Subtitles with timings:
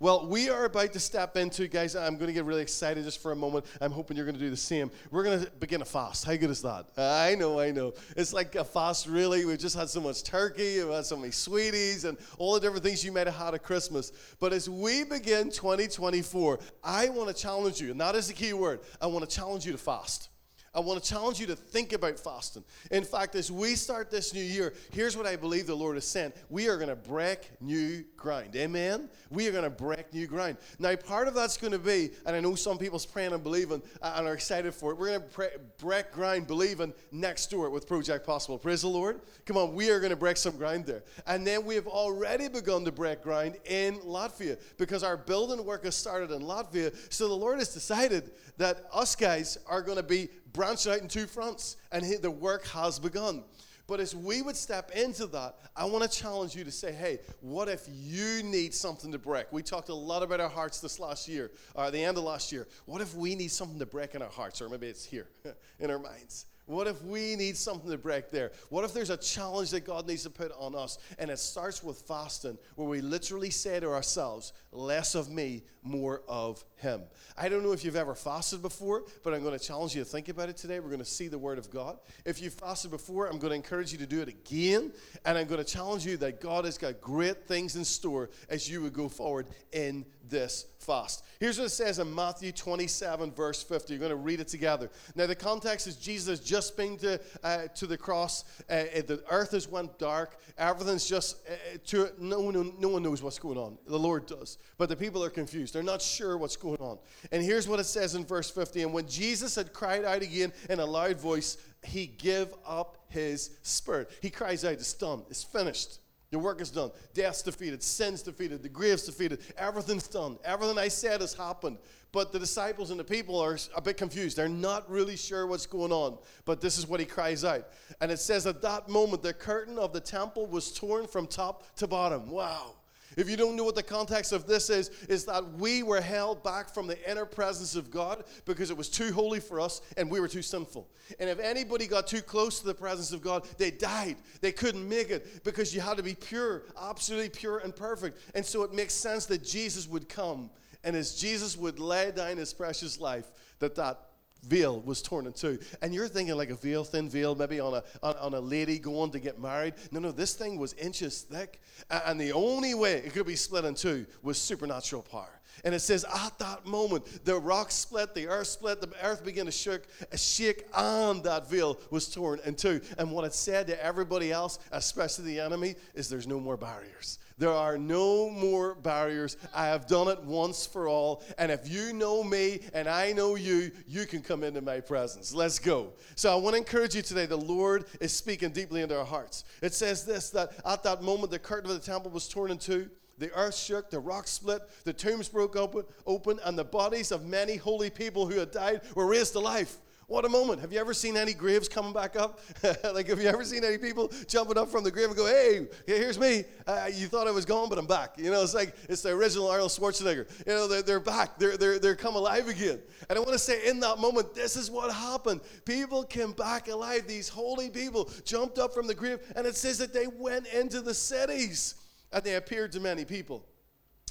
[0.00, 1.96] Well, we are about to step into, guys.
[1.96, 3.66] I'm going to get really excited just for a moment.
[3.80, 4.92] I'm hoping you're going to do the same.
[5.10, 6.24] We're going to begin a fast.
[6.24, 6.86] How good is that?
[6.96, 7.94] I know, I know.
[8.16, 9.44] It's like a fast, really.
[9.44, 12.84] We've just had so much turkey, we've had so many sweeties, and all the different
[12.84, 14.12] things you might have had at Christmas.
[14.38, 18.52] But as we begin 2024, I want to challenge you, and that is the key
[18.52, 18.78] word.
[19.00, 20.28] I want to challenge you to fast.
[20.74, 22.64] I want to challenge you to think about fasting.
[22.90, 26.06] In fact, as we start this new year, here's what I believe the Lord has
[26.06, 26.34] sent.
[26.50, 28.54] We are going to break new ground.
[28.54, 29.08] Amen?
[29.30, 30.58] We are going to break new ground.
[30.78, 33.82] Now, part of that's going to be, and I know some people's praying and believing
[34.02, 38.26] and are excited for it, we're going to break ground believing next door with Project
[38.26, 38.58] Possible.
[38.58, 39.20] Praise the Lord.
[39.46, 41.02] Come on, we are going to break some ground there.
[41.26, 45.84] And then we have already begun to break ground in Latvia because our building work
[45.84, 46.94] has started in Latvia.
[47.12, 50.28] So the Lord has decided that us guys are going to be
[50.58, 53.44] branched out in two fronts, and the work has begun.
[53.86, 57.20] But as we would step into that, I want to challenge you to say, hey,
[57.40, 59.46] what if you need something to break?
[59.52, 62.50] We talked a lot about our hearts this last year, or the end of last
[62.50, 62.66] year.
[62.86, 65.28] What if we need something to break in our hearts, or maybe it's here
[65.78, 66.46] in our minds?
[66.68, 68.52] What if we need something to break there?
[68.68, 70.98] What if there's a challenge that God needs to put on us?
[71.18, 76.20] And it starts with fasting, where we literally say to ourselves, less of me, more
[76.28, 77.00] of Him.
[77.38, 80.08] I don't know if you've ever fasted before, but I'm going to challenge you to
[80.08, 80.78] think about it today.
[80.78, 81.98] We're going to see the Word of God.
[82.26, 84.92] If you've fasted before, I'm going to encourage you to do it again.
[85.24, 88.70] And I'm going to challenge you that God has got great things in store as
[88.70, 91.24] you would go forward in this fast.
[91.38, 93.92] Here's what it says in Matthew 27, verse 50.
[93.92, 94.90] You're going to read it together.
[95.14, 98.44] Now, the context is Jesus just been to, uh, to the cross.
[98.68, 100.38] Uh, the earth has went dark.
[100.56, 103.78] Everything's just, uh, to, no, no, no one knows what's going on.
[103.86, 104.58] The Lord does.
[104.78, 105.74] But the people are confused.
[105.74, 106.98] They're not sure what's going on.
[107.30, 108.82] And here's what it says in verse 50.
[108.82, 113.50] And when Jesus had cried out again in a loud voice, he gave up his
[113.62, 114.10] spirit.
[114.20, 115.98] He cries out, it's done, it's finished.
[116.30, 116.90] Your work is done.
[117.14, 117.82] Death's defeated.
[117.82, 118.62] Sin's defeated.
[118.62, 119.40] The grave's defeated.
[119.56, 120.38] Everything's done.
[120.44, 121.78] Everything I said has happened.
[122.12, 124.36] But the disciples and the people are a bit confused.
[124.36, 126.18] They're not really sure what's going on.
[126.44, 127.68] But this is what he cries out.
[128.00, 131.64] And it says, At that moment, the curtain of the temple was torn from top
[131.76, 132.30] to bottom.
[132.30, 132.74] Wow.
[133.18, 136.44] If you don't know what the context of this is, is that we were held
[136.44, 140.08] back from the inner presence of God because it was too holy for us and
[140.08, 140.86] we were too sinful.
[141.18, 144.18] And if anybody got too close to the presence of God, they died.
[144.40, 148.20] They couldn't make it because you had to be pure, absolutely pure and perfect.
[148.36, 150.50] And so it makes sense that Jesus would come
[150.84, 153.26] and as Jesus would lay down his precious life,
[153.58, 154.07] that that
[154.42, 155.58] veil was torn in two.
[155.82, 158.78] And you're thinking like a veil, thin veil, maybe on a, on, on, a lady
[158.78, 159.74] going to get married.
[159.90, 161.60] No, no, this thing was inches thick.
[161.90, 165.37] And the only way it could be split in two was supernatural power.
[165.64, 169.46] And it says, at that moment, the rock split, the earth split, the earth began
[169.46, 169.82] to shake,
[170.14, 172.80] shake, and that veil was torn in two.
[172.98, 177.18] And what it said to everybody else, especially the enemy, is there's no more barriers.
[177.38, 179.36] There are no more barriers.
[179.54, 181.22] I have done it once for all.
[181.38, 185.32] And if you know me and I know you, you can come into my presence.
[185.32, 185.92] Let's go.
[186.16, 187.26] So I want to encourage you today.
[187.26, 189.44] The Lord is speaking deeply into our hearts.
[189.62, 192.58] It says this that at that moment, the curtain of the temple was torn in
[192.58, 192.90] two.
[193.18, 197.26] The earth shook, the rocks split, the tombs broke open, open, and the bodies of
[197.26, 199.78] many holy people who had died were raised to life.
[200.08, 200.62] What a moment.
[200.62, 202.40] Have you ever seen any graves coming back up?
[202.94, 205.66] like, have you ever seen any people jumping up from the grave and go, hey,
[205.86, 206.44] here's me.
[206.66, 208.14] Uh, you thought I was gone, but I'm back.
[208.16, 210.26] You know, it's like, it's the original Arnold Schwarzenegger.
[210.46, 211.38] You know, they're, they're back.
[211.38, 212.78] They're, they're, they're come alive again.
[213.10, 215.42] And I want to say, in that moment, this is what happened.
[215.66, 217.06] People came back alive.
[217.06, 220.80] These holy people jumped up from the grave, and it says that they went into
[220.80, 221.74] the cities
[222.12, 223.44] and they appeared to many people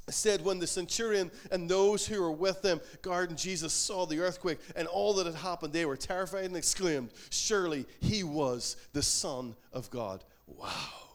[0.09, 4.59] said when the centurion and those who were with them guarding Jesus saw the earthquake
[4.75, 9.55] and all that had happened, they were terrified and exclaimed, Surely he was the Son
[9.73, 10.23] of God.
[10.47, 11.06] Wow.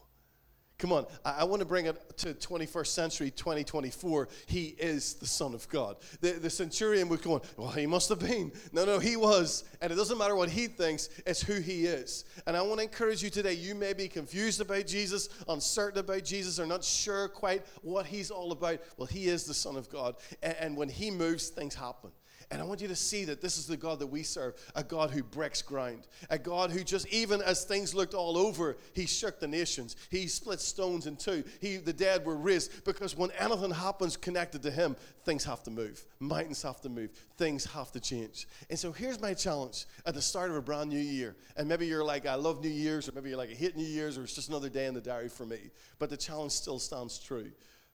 [0.83, 4.27] Come on, I, I want to bring it to 21st century 2024.
[4.47, 5.95] He is the Son of God.
[6.19, 8.51] The, the centurion was going, Well, he must have been.
[8.73, 9.63] No, no, he was.
[9.79, 12.25] And it doesn't matter what he thinks, it's who he is.
[12.45, 13.53] And I want to encourage you today.
[13.53, 18.29] You may be confused about Jesus, uncertain about Jesus, or not sure quite what he's
[18.29, 18.81] all about.
[18.97, 20.17] Well, he is the Son of God.
[20.41, 22.11] and, and when he moves, things happen.
[22.53, 24.83] And I want you to see that this is the God that we serve a
[24.83, 29.07] God who breaks ground, a God who just, even as things looked all over, he
[29.07, 29.95] shook the nations.
[30.11, 31.43] He split stones in two.
[31.59, 34.95] He, the dead were raised because when anything happens connected to him,
[35.25, 36.05] things have to move.
[36.19, 37.09] Mountains have to move.
[37.39, 38.47] Things have to change.
[38.69, 41.35] And so here's my challenge at the start of a brand new year.
[41.57, 43.83] And maybe you're like, I love New Year's, or maybe you're like, I hate New
[43.83, 45.71] Year's, or it's just another day in the diary for me.
[45.97, 47.51] But the challenge still stands true.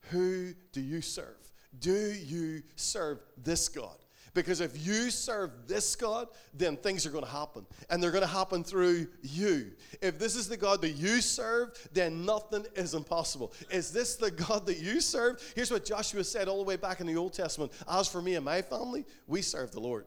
[0.10, 1.38] Who do you serve?
[1.80, 3.96] Do you serve this God?
[4.34, 7.66] Because if you serve this God, then things are going to happen.
[7.90, 9.72] And they're going to happen through you.
[10.02, 13.54] If this is the God that you serve, then nothing is impossible.
[13.70, 15.42] Is this the God that you serve?
[15.56, 18.36] Here's what Joshua said all the way back in the Old Testament As for me
[18.36, 20.06] and my family, we serve the Lord.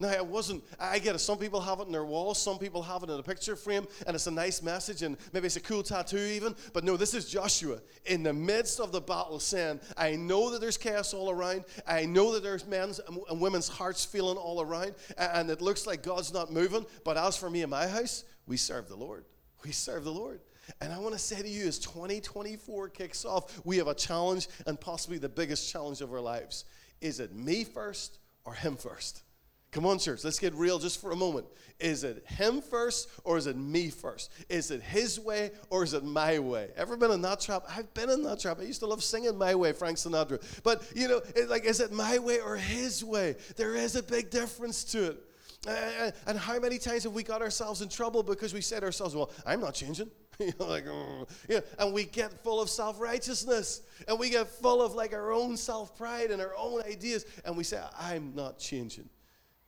[0.00, 1.18] Now, it wasn't, I get it.
[1.18, 3.84] Some people have it in their walls, some people have it in a picture frame,
[4.06, 6.54] and it's a nice message, and maybe it's a cool tattoo even.
[6.72, 10.60] But no, this is Joshua in the midst of the battle saying, I know that
[10.60, 11.64] there's chaos all around.
[11.84, 16.04] I know that there's men's and women's hearts feeling all around, and it looks like
[16.04, 16.86] God's not moving.
[17.04, 19.24] But as for me and my house, we serve the Lord.
[19.64, 20.40] We serve the Lord.
[20.80, 24.46] And I want to say to you, as 2024 kicks off, we have a challenge,
[24.66, 26.66] and possibly the biggest challenge of our lives.
[27.00, 29.22] Is it me first or him first?
[29.70, 31.46] Come on, church, let's get real just for a moment.
[31.78, 34.30] Is it him first or is it me first?
[34.48, 36.70] Is it his way or is it my way?
[36.76, 37.64] Ever been in that trap?
[37.68, 38.58] I've been in that trap.
[38.60, 40.42] I used to love singing My Way, Frank Sinatra.
[40.62, 43.36] But, you know, like, is it my way or his way?
[43.56, 45.24] There is a big difference to it.
[45.66, 49.14] Uh, and how many times have we got ourselves in trouble because we said ourselves,
[49.14, 50.10] well, I'm not changing.
[50.38, 51.26] you know, like, oh.
[51.48, 55.32] yeah, and we get full of self righteousness and we get full of like our
[55.32, 59.08] own self pride and our own ideas, and we say, I'm not changing.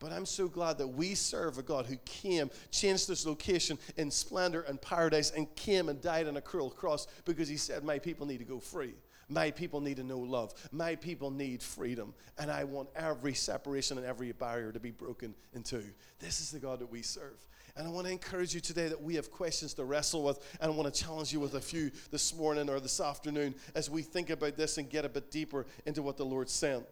[0.00, 4.10] But I'm so glad that we serve a God who came, changed this location in
[4.10, 7.98] splendor and paradise, and came and died on a cruel cross because he said, My
[7.98, 8.94] people need to go free.
[9.28, 10.54] My people need to know love.
[10.72, 12.14] My people need freedom.
[12.38, 15.84] And I want every separation and every barrier to be broken in two.
[16.18, 17.38] This is the God that we serve.
[17.76, 20.40] And I want to encourage you today that we have questions to wrestle with.
[20.60, 23.88] And I want to challenge you with a few this morning or this afternoon as
[23.88, 26.84] we think about this and get a bit deeper into what the Lord saying.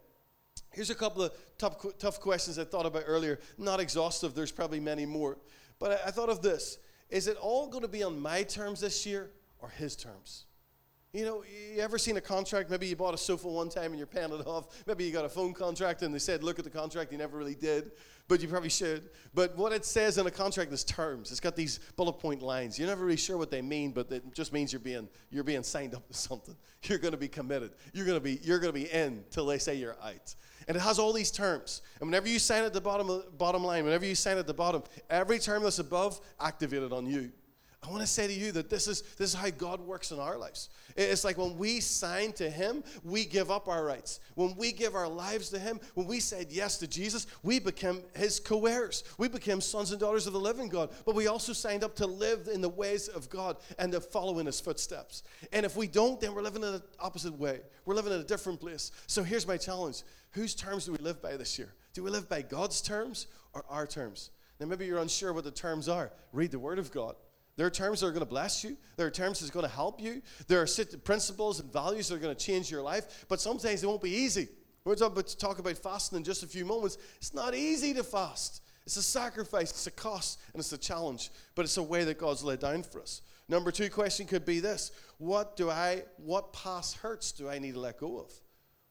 [0.73, 3.39] Here's a couple of tough, tough questions I thought about earlier.
[3.57, 5.39] Not exhaustive, there's probably many more.
[5.79, 6.79] But I, I thought of this
[7.11, 10.47] Is it all going to be on my terms this year or his terms?
[11.15, 11.43] You know,
[11.75, 12.69] you ever seen a contract?
[12.69, 14.85] Maybe you bought a sofa one time and you're paying it off.
[14.87, 17.13] Maybe you got a phone contract and they said, look at the contract.
[17.13, 17.93] You never really did,
[18.29, 19.09] but you probably should.
[19.33, 21.31] But what it says in a contract is terms.
[21.31, 22.79] It's got these bullet point lines.
[22.79, 25.63] You're never really sure what they mean, but it just means you're being, you're being
[25.63, 26.55] signed up to something.
[26.83, 27.73] You're going to be committed.
[27.95, 30.35] You're going to be, you're going to be in till they say you're out.
[30.69, 31.81] And it has all these terms.
[31.99, 34.83] And whenever you sign at the bottom, bottom line, whenever you sign at the bottom,
[35.09, 37.33] every term that's above activated on you.
[37.81, 40.19] I want to say to you that this is, this is how God works in
[40.19, 40.69] our lives.
[40.97, 44.19] It's like when we sign to Him, we give up our rights.
[44.35, 48.03] When we give our lives to Him, when we said yes to Jesus, we became
[48.17, 49.05] His co heirs.
[49.17, 50.91] We became sons and daughters of the living God.
[51.07, 54.41] But we also signed up to live in the ways of God and to follow
[54.41, 55.23] in His footsteps.
[55.53, 57.61] And if we don't, then we're living in the opposite way.
[57.85, 58.91] We're living in a different place.
[59.07, 60.03] So here's my challenge
[60.33, 61.73] Whose terms do we live by this year?
[61.95, 64.31] Do we live by God's terms or our terms?
[64.59, 66.11] Now, maybe you're unsure what the terms are.
[66.33, 67.15] Read the Word of God.
[67.59, 68.77] There are terms that are going to bless you.
[68.97, 70.23] There are terms that's going to help you.
[70.47, 70.67] There are
[71.03, 73.27] principles and values that are going to change your life.
[73.29, 74.47] But sometimes it won't be easy.
[74.85, 76.99] We're going to talk about fasting in just a few moments.
[77.17, 78.63] It's not easy to fast.
[78.87, 81.31] It's a sacrifice, it's a cost, and it's a challenge.
[81.57, 83.23] But it's a way that God's laid down for us.
[83.49, 86.05] Number two question could be this: What do I?
[86.17, 88.33] What past hurts do I need to let go of?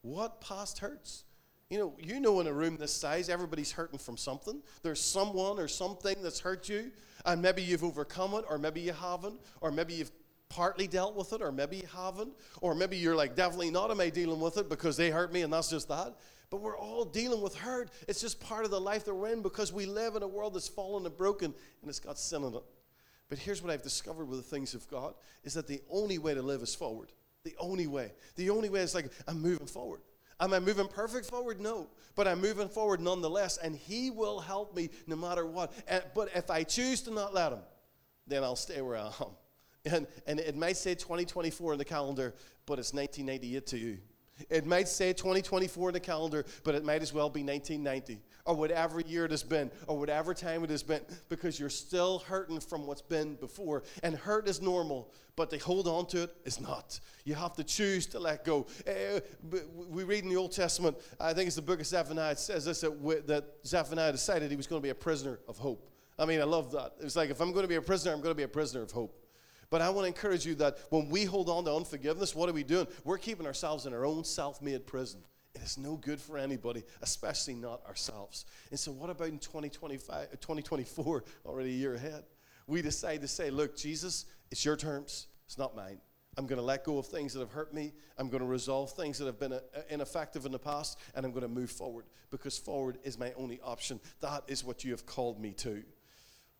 [0.02, 1.24] What past hurts?
[1.70, 4.62] You know, you know, in a room this size, everybody's hurting from something.
[4.82, 6.92] There's someone or something that's hurt you,
[7.28, 10.10] and maybe you've overcome it, or maybe you haven't, or maybe you've
[10.48, 12.32] partly dealt with it, or maybe you haven't,
[12.62, 15.42] or maybe you're like, definitely not am I dealing with it because they hurt me,
[15.42, 16.14] and that's just that.
[16.50, 17.90] But we're all dealing with hurt.
[18.08, 20.54] It's just part of the life that we're in because we live in a world
[20.54, 21.52] that's fallen and broken,
[21.82, 22.62] and it's got sin in it.
[23.28, 25.12] But here's what I've discovered with the things of God
[25.44, 27.12] is that the only way to live is forward.
[27.44, 28.12] The only way.
[28.36, 30.00] The only way is like, I'm moving forward.
[30.40, 31.60] Am I moving perfect forward?
[31.60, 31.88] No.
[32.14, 35.72] But I'm moving forward nonetheless, and He will help me no matter what.
[35.88, 37.60] And, but if I choose to not let Him,
[38.26, 39.12] then I'll stay where I am.
[39.84, 42.34] And, and it might say 2024 in the calendar,
[42.66, 43.98] but it's 1998 to you.
[44.50, 48.54] It might say 2024 in the calendar, but it might as well be 1990 or
[48.54, 52.60] whatever year it has been or whatever time it has been because you're still hurting
[52.60, 53.82] from what's been before.
[54.02, 56.98] And hurt is normal, but to hold on to it is not.
[57.24, 58.66] You have to choose to let go.
[58.86, 59.20] Uh,
[59.90, 62.64] we read in the Old Testament, I think it's the book of Zephaniah, it says
[62.64, 65.90] this that, that Zephaniah decided he was going to be a prisoner of hope.
[66.18, 66.94] I mean, I love that.
[67.00, 68.82] It's like if I'm going to be a prisoner, I'm going to be a prisoner
[68.82, 69.27] of hope.
[69.70, 72.52] But I want to encourage you that when we hold on to unforgiveness, what are
[72.52, 72.86] we doing?
[73.04, 75.20] We're keeping ourselves in our own self made prison.
[75.54, 78.44] It is no good for anybody, especially not ourselves.
[78.70, 82.24] And so, what about in 2025, 2024, already a year ahead?
[82.66, 86.00] We decide to say, Look, Jesus, it's your terms, it's not mine.
[86.36, 87.92] I'm going to let go of things that have hurt me.
[88.16, 89.60] I'm going to resolve things that have been uh,
[89.90, 93.60] ineffective in the past, and I'm going to move forward because forward is my only
[93.60, 93.98] option.
[94.20, 95.82] That is what you have called me to.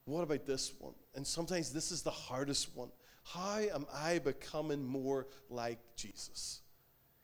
[0.08, 0.94] What about this one?
[1.14, 2.88] And sometimes this is the hardest one.
[3.24, 6.62] How am I becoming more like Jesus?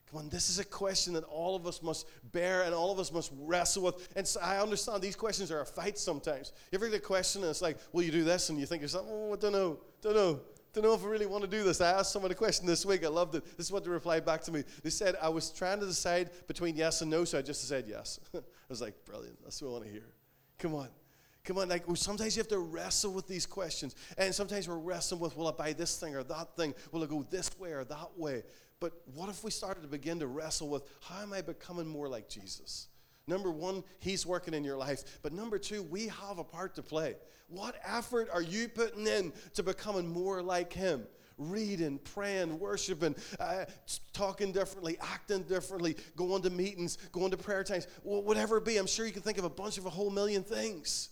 [0.09, 2.99] Come on, this is a question that all of us must bear and all of
[2.99, 4.07] us must wrestle with.
[4.15, 6.53] And so I understand these questions are a fight sometimes.
[6.71, 8.49] You ever get a question and it's like, will you do this?
[8.49, 10.41] And you think yourself, oh, I don't know, don't know.
[10.73, 11.81] Don't know if I really want to do this.
[11.81, 13.03] I asked someone a question this week.
[13.03, 13.45] I loved it.
[13.57, 14.63] This is what they replied back to me.
[14.83, 17.85] They said, I was trying to decide between yes and no, so I just said
[17.87, 18.19] yes.
[18.35, 19.41] I was like, brilliant.
[19.41, 20.05] That's what I want to hear.
[20.59, 20.89] Come on.
[21.45, 23.95] Come on, like sometimes you have to wrestle with these questions.
[24.17, 26.73] And sometimes we're wrestling with, will I buy this thing or that thing?
[26.91, 28.43] Will I go this way or that way?
[28.79, 32.09] But what if we started to begin to wrestle with, how am I becoming more
[32.09, 32.87] like Jesus?
[33.27, 35.19] Number one, He's working in your life.
[35.21, 37.15] But number two, we have a part to play.
[37.47, 41.05] What effort are you putting in to becoming more like Him?
[41.37, 43.65] reading, praying, worshiping, uh,
[44.13, 48.77] talking differently, acting differently, going to meetings, going to prayer times, whatever it be.
[48.77, 51.09] I'm sure you can think of a bunch of a whole million things.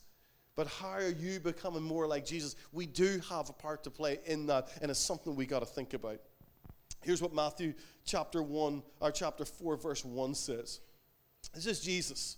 [0.55, 2.55] But how are you becoming more like Jesus?
[2.71, 5.65] We do have a part to play in that, and it's something we got to
[5.65, 6.19] think about.
[7.03, 7.73] Here's what Matthew
[8.05, 10.79] chapter 1 or chapter 4 verse 1 says.
[11.53, 12.37] This is Jesus.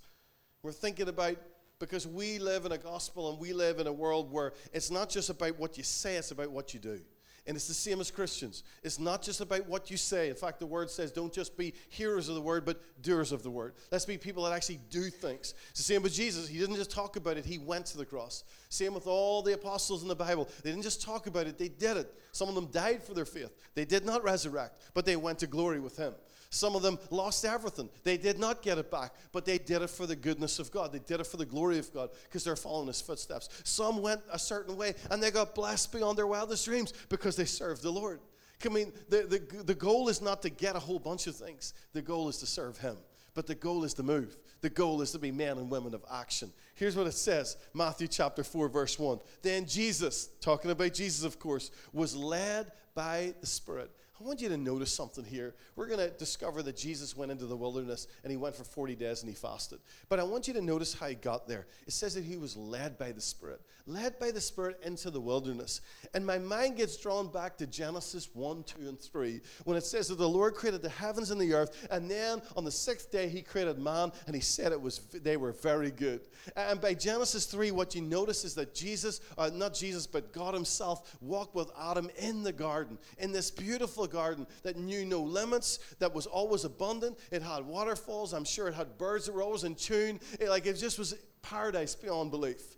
[0.63, 1.38] We're thinking about
[1.77, 5.10] because we live in a gospel and we live in a world where it's not
[5.10, 7.00] just about what you say, it's about what you do.
[7.47, 8.63] And it's the same as Christians.
[8.81, 10.29] It's not just about what you say.
[10.29, 13.43] In fact, the word says don't just be hearers of the word, but doers of
[13.43, 13.73] the word.
[13.91, 15.53] Let's be people that actually do things.
[15.69, 16.47] It's the same with Jesus.
[16.47, 18.43] He didn't just talk about it, he went to the cross.
[18.69, 20.49] Same with all the apostles in the Bible.
[20.63, 22.11] They didn't just talk about it, they did it.
[22.31, 23.51] Some of them died for their faith.
[23.75, 26.13] They did not resurrect, but they went to glory with him.
[26.55, 27.89] Some of them lost everything.
[28.03, 30.93] They did not get it back, but they did it for the goodness of God.
[30.93, 33.49] They did it for the glory of God because they're following his footsteps.
[33.65, 37.46] Some went a certain way and they got blessed beyond their wildest dreams because they
[37.46, 38.20] serve the Lord.
[38.65, 41.74] I mean, the, the, the goal is not to get a whole bunch of things,
[41.94, 42.98] the goal is to serve him.
[43.34, 44.38] But the goal is to move.
[44.62, 46.51] The goal is to be men and women of action.
[46.74, 49.20] Here's what it says Matthew chapter 4, verse 1.
[49.42, 54.48] Then Jesus, talking about Jesus, of course, was led by the Spirit I want you
[54.48, 55.55] to notice something here.
[55.75, 58.95] We're going to discover that Jesus went into the wilderness and he went for 40
[58.95, 59.79] days and he fasted.
[60.07, 61.67] But I want you to notice how he got there.
[61.86, 65.19] It says that he was led by the Spirit, led by the Spirit into the
[65.19, 65.81] wilderness.
[66.13, 70.07] And my mind gets drawn back to Genesis 1, 2, and 3 when it says
[70.07, 71.86] that the Lord created the heavens and the earth.
[71.91, 75.36] And then on the sixth day, he created man and he said it was they
[75.36, 76.22] were very good.
[76.55, 80.53] And by Genesis 3, what you notice is that Jesus, uh, not Jesus, but God
[80.53, 85.79] himself walked with Adam in the garden in this beautiful garden that knew no limits,
[86.00, 87.17] that was always abundant.
[87.31, 88.33] It had waterfalls.
[88.33, 90.19] I'm sure it had birds that were always in tune.
[90.39, 92.77] It, like it just was paradise beyond belief.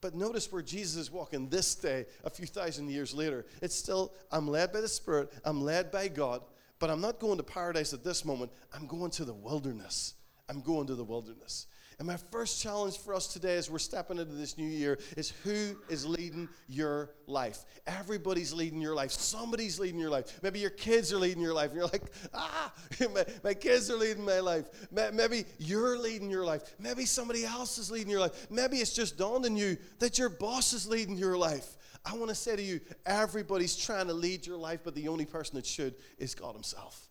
[0.00, 3.46] But notice where Jesus is walking this day, a few thousand years later.
[3.60, 6.42] It's still, I'm led by the Spirit, I'm led by God,
[6.78, 8.52] but I'm not going to paradise at this moment.
[8.72, 10.14] I'm going to the wilderness.
[10.48, 11.66] I'm going to the wilderness.
[11.98, 15.30] And my first challenge for us today as we're stepping into this new year is
[15.42, 17.64] who is leading your life?
[17.88, 19.10] Everybody's leading your life.
[19.10, 20.38] Somebody's leading your life.
[20.40, 21.70] Maybe your kids are leading your life.
[21.70, 22.72] And you're like, ah,
[23.12, 24.66] my, my kids are leading my life.
[24.92, 26.62] Maybe you're leading your life.
[26.78, 28.46] Maybe somebody else is leading your life.
[28.48, 31.76] Maybe it's just dawned on you that your boss is leading your life.
[32.04, 35.26] I want to say to you, everybody's trying to lead your life, but the only
[35.26, 37.07] person that should is God Himself.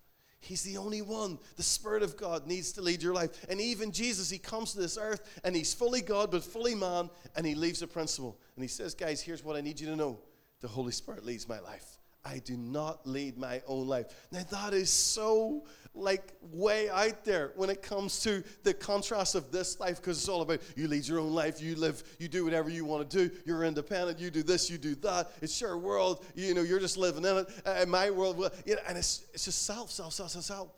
[0.48, 1.40] He's the only one.
[1.58, 3.46] The Spirit of God needs to lead your life.
[3.50, 7.10] And even Jesus, He comes to this earth and He's fully God but fully man,
[7.36, 8.40] and He leaves a principle.
[8.56, 10.20] And He says, Guys, here's what I need you to know
[10.62, 11.97] the Holy Spirit leads my life.
[12.28, 14.08] I do not lead my own life.
[14.32, 19.52] Now, that is so like way out there when it comes to the contrast of
[19.52, 22.44] this life because it's all about you lead your own life, you live, you do
[22.44, 25.32] whatever you want to do, you're independent, you do this, you do that.
[25.42, 27.48] It's your world, you know, you're just living in it.
[27.66, 30.70] Uh, and my world, you know, and it's, it's just self, self, self, self, self.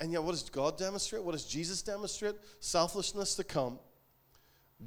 [0.00, 1.24] And yet, what does God demonstrate?
[1.24, 2.36] What does Jesus demonstrate?
[2.60, 3.80] Selflessness to come,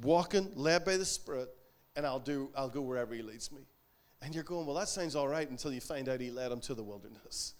[0.02, 1.50] walking, led by the Spirit,
[1.96, 3.60] and I'll do, I'll go wherever He leads me.
[4.22, 6.60] And you're going, well, that sounds all right until you find out He led him
[6.60, 7.54] to the wilderness.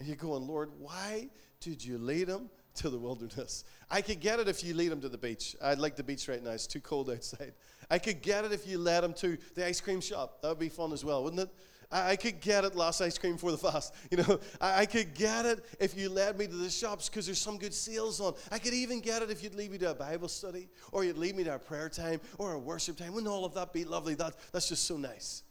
[0.00, 1.28] And you're going, Lord, why
[1.60, 3.64] did you lead him to the wilderness?
[3.90, 5.56] I could get it if you lead him to the beach.
[5.62, 6.50] I'd like the beach right now.
[6.50, 7.52] It's too cold outside.
[7.90, 10.42] I could get it if you led him to the ice cream shop.
[10.42, 11.50] That would be fun as well, wouldn't it?
[11.90, 13.94] I, I could get it last ice cream for the fast.
[14.10, 17.26] You know, I, I could get it if you led me to the shops because
[17.26, 18.34] there's some good sales on.
[18.50, 21.18] I could even get it if you'd lead me to a Bible study or you'd
[21.18, 23.14] lead me to a prayer time or a worship time.
[23.14, 24.14] Wouldn't all of that be lovely?
[24.14, 25.42] That, that's just so nice.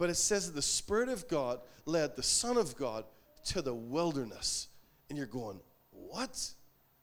[0.00, 3.04] But it says that the Spirit of God led the Son of God
[3.44, 4.68] to the wilderness.
[5.10, 6.42] And you're going, what?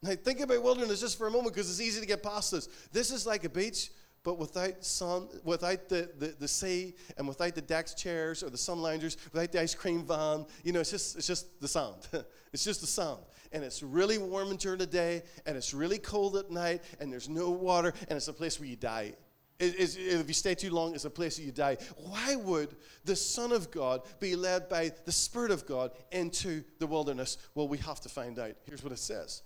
[0.02, 2.68] Now think about wilderness just for a moment because it's easy to get past this.
[2.92, 3.92] This is like a beach,
[4.24, 8.58] but without sun, without the, the, the sea, and without the deck chairs or the
[8.58, 10.48] sun loungers, without the ice cream van.
[10.64, 12.08] You know, it's just it's just the sound.
[12.52, 13.22] it's just the sound.
[13.52, 17.30] And it's really warm during the day, and it's really cold at night, and there's
[17.30, 19.14] no water, and it's a place where you die.
[19.60, 21.78] If you stay too long, it's a place that you die.
[21.98, 26.86] Why would the Son of God be led by the Spirit of God into the
[26.86, 27.38] wilderness?
[27.56, 28.52] Well, we have to find out.
[28.66, 29.42] Here's what it says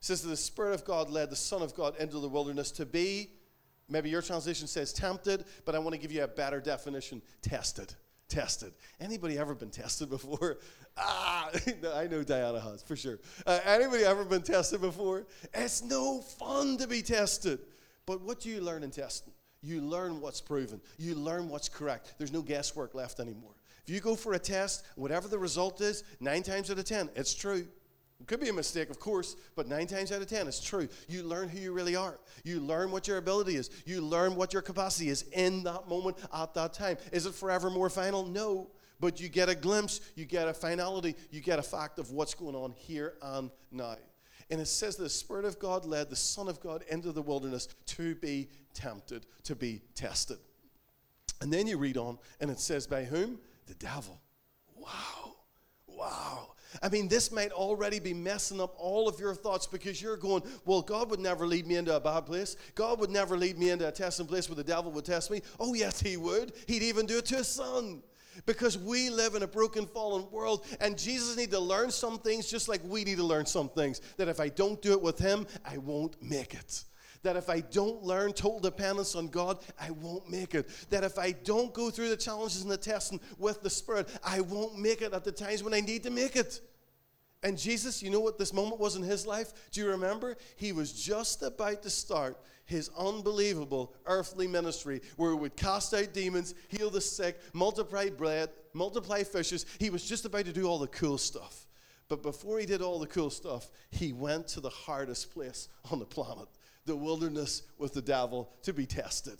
[0.00, 2.70] It says that the Spirit of God led the Son of God into the wilderness
[2.72, 3.30] to be,
[3.88, 7.94] maybe your translation says tempted, but I want to give you a better definition tested.
[8.28, 8.72] Tested.
[9.00, 10.58] Anybody ever been tested before?
[10.96, 11.50] Ah,
[11.96, 13.18] I know Diana has for sure.
[13.44, 15.26] Uh, anybody ever been tested before?
[15.52, 17.58] It's no fun to be tested.
[18.06, 19.32] But what do you learn in testing?
[19.64, 20.80] You learn what's proven.
[20.98, 22.14] You learn what's correct.
[22.18, 23.54] There's no guesswork left anymore.
[23.86, 27.10] If you go for a test, whatever the result is, nine times out of ten,
[27.16, 27.66] it's true.
[28.20, 30.88] It could be a mistake, of course, but nine times out of ten, it's true.
[31.08, 32.18] You learn who you really are.
[32.44, 33.70] You learn what your ability is.
[33.86, 36.96] You learn what your capacity is in that moment at that time.
[37.12, 38.24] Is it forever more final?
[38.24, 42.10] No but you get a glimpse, you get a finality, you get a fact of
[42.12, 43.96] what's going on here and now.
[44.50, 47.68] And it says the Spirit of God led the Son of God into the wilderness
[47.86, 50.38] to be tempted, to be tested.
[51.40, 53.38] And then you read on, and it says, By whom?
[53.66, 54.20] The devil.
[54.76, 55.36] Wow.
[55.86, 56.54] Wow.
[56.82, 60.42] I mean, this might already be messing up all of your thoughts because you're going,
[60.64, 62.56] well, God would never lead me into a bad place.
[62.74, 65.40] God would never lead me into a testing place where the devil would test me.
[65.60, 66.52] Oh, yes, he would.
[66.66, 68.02] He'd even do it to his son
[68.46, 72.50] because we live in a broken, fallen world, and Jesus need to learn some things
[72.50, 74.00] just like we need to learn some things.
[74.16, 76.84] That if I don't do it with Him, I won't make it.
[77.24, 80.68] That if I don't learn total dependence on God, I won't make it.
[80.90, 84.40] That if I don't go through the challenges and the testing with the Spirit, I
[84.42, 86.60] won't make it at the times when I need to make it.
[87.42, 89.52] And Jesus, you know what this moment was in his life?
[89.70, 90.36] Do you remember?
[90.56, 96.14] He was just about to start his unbelievable earthly ministry where he would cast out
[96.14, 99.66] demons, heal the sick, multiply bread, multiply fishes.
[99.78, 101.66] He was just about to do all the cool stuff.
[102.08, 105.98] But before he did all the cool stuff, he went to the hardest place on
[105.98, 106.48] the planet,
[106.86, 109.38] the wilderness with the devil, to be tested.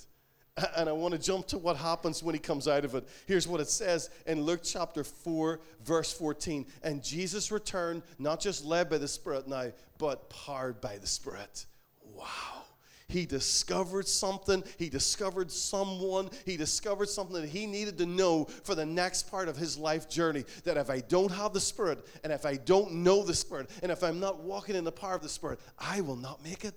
[0.76, 3.08] And I want to jump to what happens when he comes out of it.
[3.26, 6.66] Here's what it says in Luke chapter 4, verse 14.
[6.84, 11.66] And Jesus returned, not just led by the Spirit now, but powered by the Spirit.
[12.14, 12.62] Wow.
[13.08, 14.62] He discovered something.
[14.78, 16.30] He discovered someone.
[16.46, 20.08] He discovered something that he needed to know for the next part of his life
[20.08, 20.44] journey.
[20.62, 23.90] That if I don't have the Spirit, and if I don't know the Spirit, and
[23.90, 26.74] if I'm not walking in the power of the Spirit, I will not make it.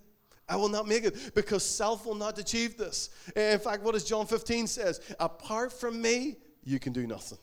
[0.50, 3.10] I will not make it because self will not achieve this.
[3.36, 5.02] In fact, what does John 15 says?
[5.20, 7.38] Apart from me, you can do nothing.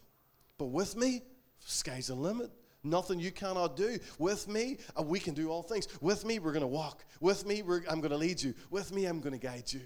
[0.58, 1.22] But with me,
[1.58, 2.50] sky's the limit.
[2.82, 3.98] Nothing you cannot do.
[4.18, 5.88] With me, uh, we can do all things.
[6.02, 7.04] With me, we're going to walk.
[7.20, 8.54] With me, I'm going to lead you.
[8.70, 9.80] With me, I'm going to guide you.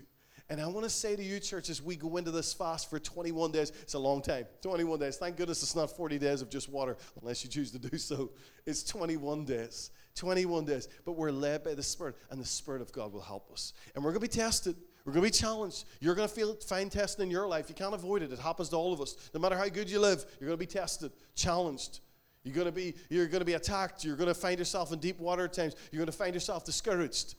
[0.50, 2.98] And I want to say to you, church, as we go into this fast for
[2.98, 5.16] 21 days, it's a long time 21 days.
[5.16, 8.30] Thank goodness it's not 40 days of just water, unless you choose to do so.
[8.64, 9.90] It's 21 days.
[10.14, 10.88] 21 days.
[11.04, 13.74] But we're led by the Spirit, and the Spirit of God will help us.
[13.94, 14.74] And we're going to be tested.
[15.04, 15.84] We're going to be challenged.
[16.00, 17.68] You're going to feel find testing in your life.
[17.68, 18.32] You can't avoid it.
[18.32, 19.30] It happens to all of us.
[19.34, 22.00] No matter how good you live, you're going to be tested, challenged.
[22.42, 24.04] You're going to be, you're going to be attacked.
[24.04, 25.76] You're going to find yourself in deep water at times.
[25.92, 27.34] You're going to find yourself discouraged.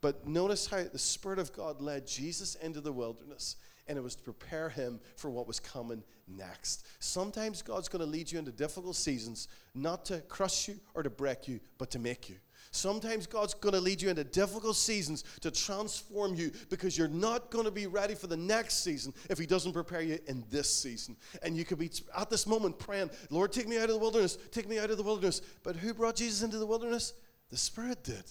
[0.00, 4.16] But notice how the Spirit of God led Jesus into the wilderness, and it was
[4.16, 6.86] to prepare him for what was coming next.
[7.00, 11.10] Sometimes God's going to lead you into difficult seasons, not to crush you or to
[11.10, 12.36] break you, but to make you.
[12.72, 17.50] Sometimes God's going to lead you into difficult seasons to transform you because you're not
[17.50, 20.72] going to be ready for the next season if He doesn't prepare you in this
[20.72, 21.16] season.
[21.42, 24.38] And you could be at this moment praying, Lord, take me out of the wilderness,
[24.52, 25.42] take me out of the wilderness.
[25.64, 27.12] But who brought Jesus into the wilderness?
[27.50, 28.24] The Spirit did.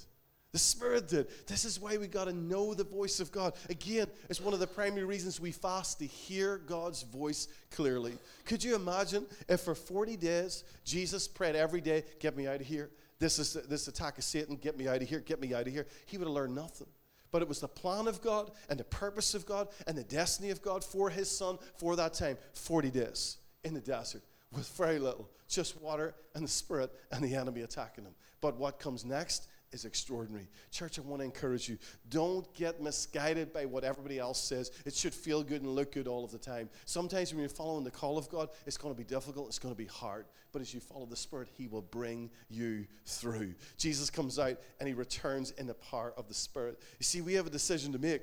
[0.52, 1.28] The Spirit did.
[1.46, 3.54] This is why we got to know the voice of God.
[3.70, 8.18] Again, it's one of the primary reasons we fast to hear God's voice clearly.
[8.46, 12.68] Could you imagine if for 40 days Jesus prayed every day, Get me out of
[12.68, 12.90] here?
[13.20, 14.56] This is this attack of Satan.
[14.56, 15.20] Get me out of here.
[15.20, 15.86] Get me out of here.
[16.06, 16.88] He would have learned nothing.
[17.32, 20.50] But it was the plan of God and the purpose of God and the destiny
[20.50, 24.98] of God for his son for that time 40 days in the desert with very
[24.98, 28.16] little, just water and the Spirit and the enemy attacking him.
[28.42, 30.48] But what comes next is extraordinary.
[30.72, 31.78] Church, I want to encourage you
[32.10, 34.72] don't get misguided by what everybody else says.
[34.86, 36.70] It should feel good and look good all of the time.
[36.86, 39.74] Sometimes when you're following the call of God, it's going to be difficult, it's going
[39.74, 40.26] to be hard.
[40.52, 43.54] But as you follow the Spirit, He will bring you through.
[43.78, 46.80] Jesus comes out and He returns in the power of the Spirit.
[47.00, 48.22] You see, we have a decision to make.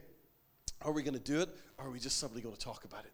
[0.83, 3.05] Are we going to do it, or are we just simply going to talk about
[3.05, 3.13] it?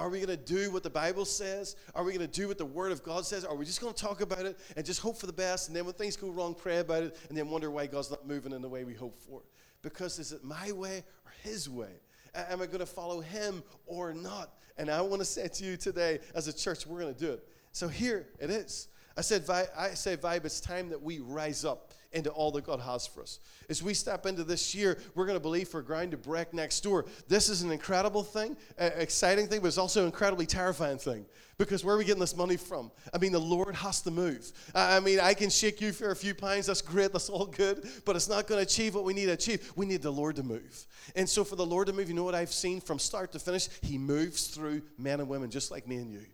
[0.00, 1.76] Are we going to do what the Bible says?
[1.94, 3.44] Are we going to do what the Word of God says?
[3.44, 5.68] Are we just going to talk about it and just hope for the best?
[5.68, 8.26] And then when things go wrong, pray about it and then wonder why God's not
[8.26, 9.42] moving in the way we hope for?
[9.82, 12.00] Because is it my way or His way?
[12.34, 14.54] Am I going to follow Him or not?
[14.78, 17.32] And I want to say to you today, as a church, we're going to do
[17.32, 17.46] it.
[17.72, 18.88] So here it is.
[19.18, 22.80] I said, I say, Vibe, it's time that we rise up into all that God
[22.80, 23.38] has for us.
[23.68, 26.80] As we step into this year, we're going to believe for ground to break next
[26.80, 27.06] door.
[27.28, 31.24] This is an incredible thing, exciting thing, but it's also an incredibly terrifying thing
[31.60, 32.90] because where are we getting this money from?
[33.12, 34.50] I mean, the Lord has to move.
[34.74, 36.66] I mean, I can shake you for a few pounds.
[36.66, 37.12] That's great.
[37.12, 37.86] That's all good.
[38.04, 39.70] But it's not going to achieve what we need to achieve.
[39.76, 40.86] We need the Lord to move.
[41.14, 43.38] And so, for the Lord to move, you know what I've seen from start to
[43.38, 43.68] finish?
[43.82, 46.24] He moves through men and women just like me and you.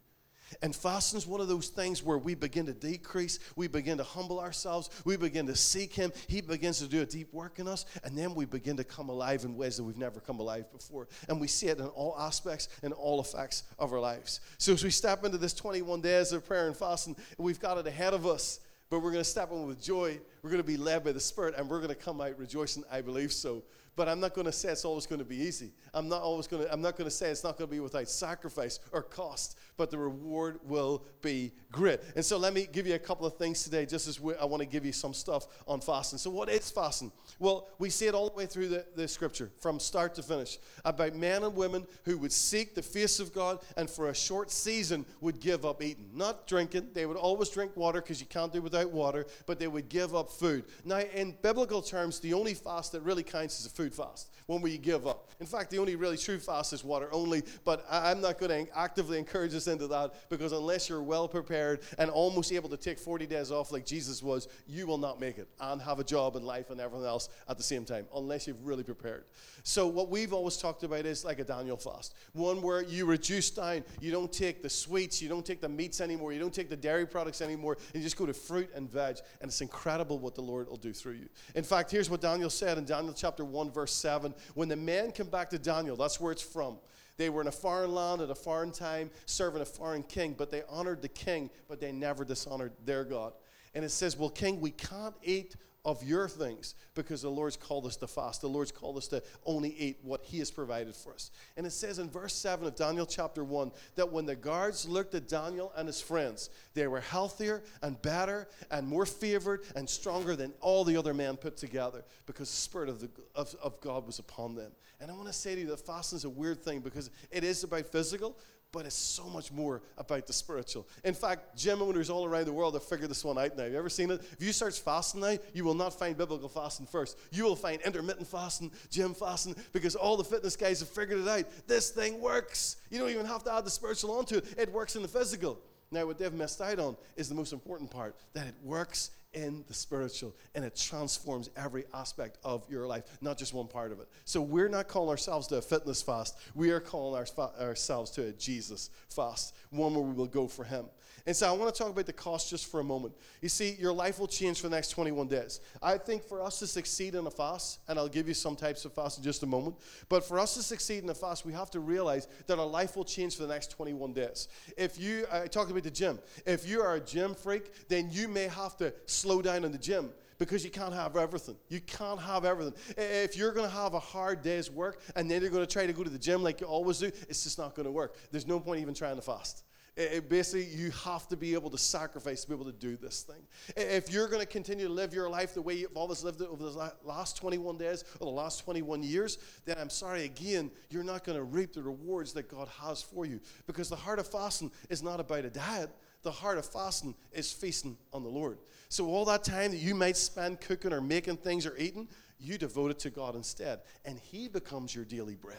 [0.63, 4.05] And fasting is one of those things where we begin to decrease, we begin to
[4.05, 6.13] humble ourselves, we begin to seek Him.
[6.29, 9.09] He begins to do a deep work in us, and then we begin to come
[9.09, 11.09] alive in ways that we've never come alive before.
[11.29, 14.41] And we see it in all aspects and all effects of our lives.
[14.59, 17.87] So as we step into this 21 days of prayer and fasting, we've got it
[17.87, 18.61] ahead of us.
[18.89, 20.21] But we're going to step in with joy.
[20.43, 22.85] We're going to be led by the Spirit, and we're going to come out rejoicing.
[22.91, 23.65] I believe so.
[23.97, 25.73] But I'm not going to say it's always going to be easy.
[25.95, 26.73] I'm not always going to.
[26.73, 29.59] I'm not going to say it's not going to be without sacrifice or cost.
[29.77, 32.01] But the reward will be great.
[32.15, 34.45] And so let me give you a couple of things today, just as we, I
[34.45, 36.19] want to give you some stuff on fasting.
[36.19, 37.12] So what is fasting?
[37.39, 40.59] Well, we see it all the way through the, the scripture, from start to finish,
[40.85, 44.51] about men and women who would seek the face of God and for a short
[44.51, 46.89] season would give up eating, not drinking.
[46.95, 50.15] They would always drink water because you can't do without water, but they would give
[50.15, 50.65] up food.
[50.85, 54.62] Now, in biblical terms, the only fast that really counts is a food fast, when
[54.62, 55.31] we give up.
[55.41, 58.79] In fact, the only really true fast is water only, but I'm not going to
[58.79, 62.99] actively encourage us into that because unless you're well prepared and almost able to take
[62.99, 66.37] 40 days off like Jesus was, you will not make it and have a job
[66.37, 69.25] and life and everything else at the same time, unless you've really prepared.
[69.63, 73.51] So, what we've always talked about is like a Daniel fast one where you reduce
[73.51, 76.69] down, you don't take the sweets, you don't take the meats anymore, you don't take
[76.69, 80.19] the dairy products anymore, and you just go to fruit and veg, and it's incredible
[80.19, 81.29] what the Lord will do through you.
[81.55, 84.35] In fact, here's what Daniel said in Daniel chapter 1, verse 7.
[84.55, 86.79] When the men come back to Daniel, that's where it's from.
[87.17, 90.51] They were in a foreign land at a foreign time, serving a foreign king, but
[90.51, 93.33] they honored the king, but they never dishonored their God.
[93.75, 97.87] And it says, Well, king, we can't eat of your things because the Lord's called
[97.87, 98.40] us to fast.
[98.40, 101.31] The Lord's called us to only eat what He has provided for us.
[101.57, 105.14] And it says in verse 7 of Daniel chapter 1 that when the guards looked
[105.14, 110.35] at Daniel and his friends, they were healthier and better and more favored and stronger
[110.35, 114.07] than all the other men put together because the Spirit of, the, of, of God
[114.07, 114.72] was upon them.
[115.01, 117.44] And I want to say to you that fasting is a weird thing because it
[117.44, 118.37] is about physical,
[118.77, 120.87] but it's so much more about the spiritual.
[121.03, 123.62] In fact, gym owners all around the world have figured this one out now.
[123.62, 124.21] Have you ever seen it?
[124.39, 127.19] If you search fasting now, you will not find biblical fasting first.
[127.33, 131.27] You will find intermittent fasting, gym fasting, because all the fitness guys have figured it
[131.27, 131.47] out.
[131.67, 132.77] This thing works.
[132.91, 135.59] You don't even have to add the spiritual onto it, it works in the physical.
[135.91, 139.62] Now, what they've missed out on is the most important part that it works in
[139.68, 144.01] the spiritual and it transforms every aspect of your life, not just one part of
[144.01, 144.09] it.
[144.25, 148.29] So we're not calling ourselves to a fitness fast, we are calling our, ourselves to
[148.29, 150.87] a Jesus fast, one where we will go for Him.
[151.27, 153.12] And so I want to talk about the cost just for a moment.
[153.42, 155.61] You see, your life will change for the next 21 days.
[155.83, 158.85] I think for us to succeed in a fast, and I'll give you some types
[158.85, 159.75] of fast in just a moment,
[160.09, 162.96] but for us to succeed in a fast, we have to realize that our life
[162.96, 164.46] will change for the next 21 days.
[164.77, 168.29] If you, I talked about the gym, if you are a gym freak, then you
[168.29, 168.94] may have to
[169.27, 171.57] slow down in the gym because you can't have everything.
[171.69, 172.75] You can't have everything.
[172.97, 175.85] If you're going to have a hard day's work and then you're going to try
[175.87, 178.17] to go to the gym like you always do, it's just not going to work.
[178.31, 179.65] There's no point even trying to fast.
[179.97, 183.23] It, basically, you have to be able to sacrifice to be able to do this
[183.23, 183.43] thing.
[183.77, 186.49] If you're going to continue to live your life the way you've always lived it
[186.49, 191.03] over the last 21 days or the last 21 years, then I'm sorry, again, you're
[191.03, 193.41] not going to reap the rewards that God has for you.
[193.67, 195.91] Because the heart of fasting is not about a diet,
[196.27, 198.59] the heart of fasting is feasting on the Lord.
[198.89, 202.09] So, all that time that you might spend cooking or making things or eating,
[202.41, 203.81] you devote it to God instead.
[204.05, 205.57] And He becomes your daily bread.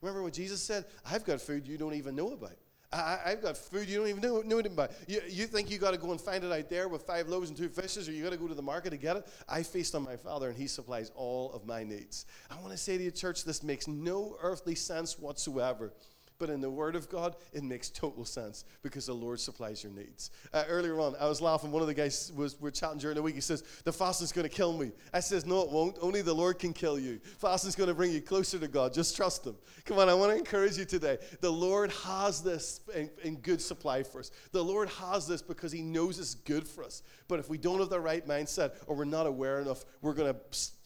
[0.00, 0.84] Remember what Jesus said?
[1.10, 2.56] I've got food you don't even know about.
[2.92, 4.92] I, have got food you don't even know, know anything about.
[5.08, 7.48] You, you think you got to go and find it out there with five loaves
[7.48, 9.26] and two fishes, or you got to go to the market to get it?
[9.48, 12.26] I feast on my Father, and He supplies all of my needs.
[12.48, 15.92] I want to say to you, church, this makes no earthly sense whatsoever.
[16.38, 19.92] But in the Word of God, it makes total sense because the Lord supplies your
[19.92, 20.32] needs.
[20.52, 21.70] Uh, earlier on, I was laughing.
[21.70, 23.36] One of the guys was we're chatting during the week.
[23.36, 25.96] He says, "The fasting's going to kill me." I says, "No, it won't.
[26.00, 27.20] Only the Lord can kill you.
[27.38, 28.92] Fasting's going to bring you closer to God.
[28.92, 31.18] Just trust Him." Come on, I want to encourage you today.
[31.40, 34.32] The Lord has this in, in good supply for us.
[34.50, 37.02] The Lord has this because He knows it's good for us.
[37.28, 40.34] But if we don't have the right mindset or we're not aware enough, we're going
[40.34, 40.40] to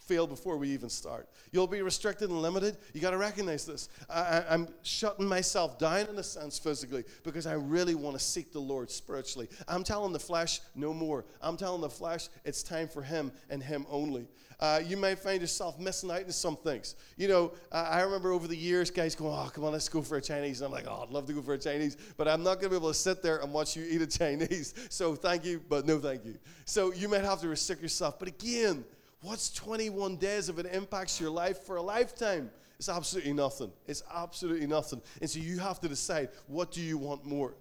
[0.09, 1.29] fail before we even start.
[1.53, 2.79] You'll be restricted and limited.
[2.95, 3.91] You got to recognize this.
[4.09, 8.53] I, am shutting myself down in a sense physically because I really want to seek
[8.53, 9.49] the Lord spiritually.
[9.69, 11.27] I'm telling the flesh no more.
[11.43, 14.27] I'm telling the flesh it's time for Him and Him only.
[14.61, 16.97] Uh, you may find yourself missing out on some things.
[17.17, 20.03] You know, uh, I remember over the years, guys going, "Oh, come on, let's go
[20.03, 22.27] for a Chinese." And I'm like, "Oh, I'd love to go for a Chinese, but
[22.27, 24.75] I'm not going to be able to sit there and watch you eat a Chinese.
[24.91, 28.19] So thank you, but no thank you." So you might have to restrict yourself.
[28.19, 28.85] But again,
[29.21, 32.51] What's 21 days if it impacts your life for a lifetime?
[32.79, 33.73] It's absolutely nothing.
[33.87, 35.03] It's absolutely nothing.
[35.21, 37.55] And so you have to decide what do you want more?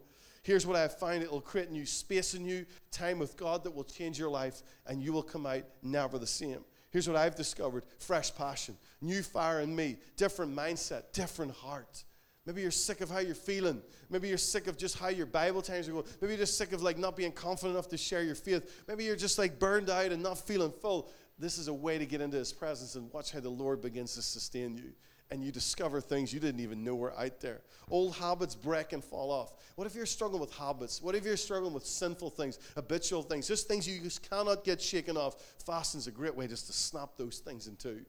[0.43, 3.83] Here's what I find it'll create new space in you, time with God that will
[3.83, 6.63] change your life, and you will come out never the same.
[6.91, 12.05] Here's what I've discovered fresh passion, new fire in me, different mindset, different heart.
[12.45, 13.81] Maybe you're sick of how you're feeling.
[14.09, 16.05] Maybe you're sick of just how your Bible times are going.
[16.21, 18.85] Maybe you're just sick of like not being confident enough to share your faith.
[18.87, 22.05] Maybe you're just like burned out and not feeling full this is a way to
[22.05, 24.91] get into his presence and watch how the Lord begins to sustain you.
[25.29, 27.59] And you discover things you didn't even know were out there.
[27.89, 29.53] Old habits break and fall off.
[29.75, 31.01] What if you're struggling with habits?
[31.01, 34.81] What if you're struggling with sinful things, habitual things, just things you just cannot get
[34.81, 35.35] shaken off?
[35.65, 38.05] Fasting's a great way just to snap those things in two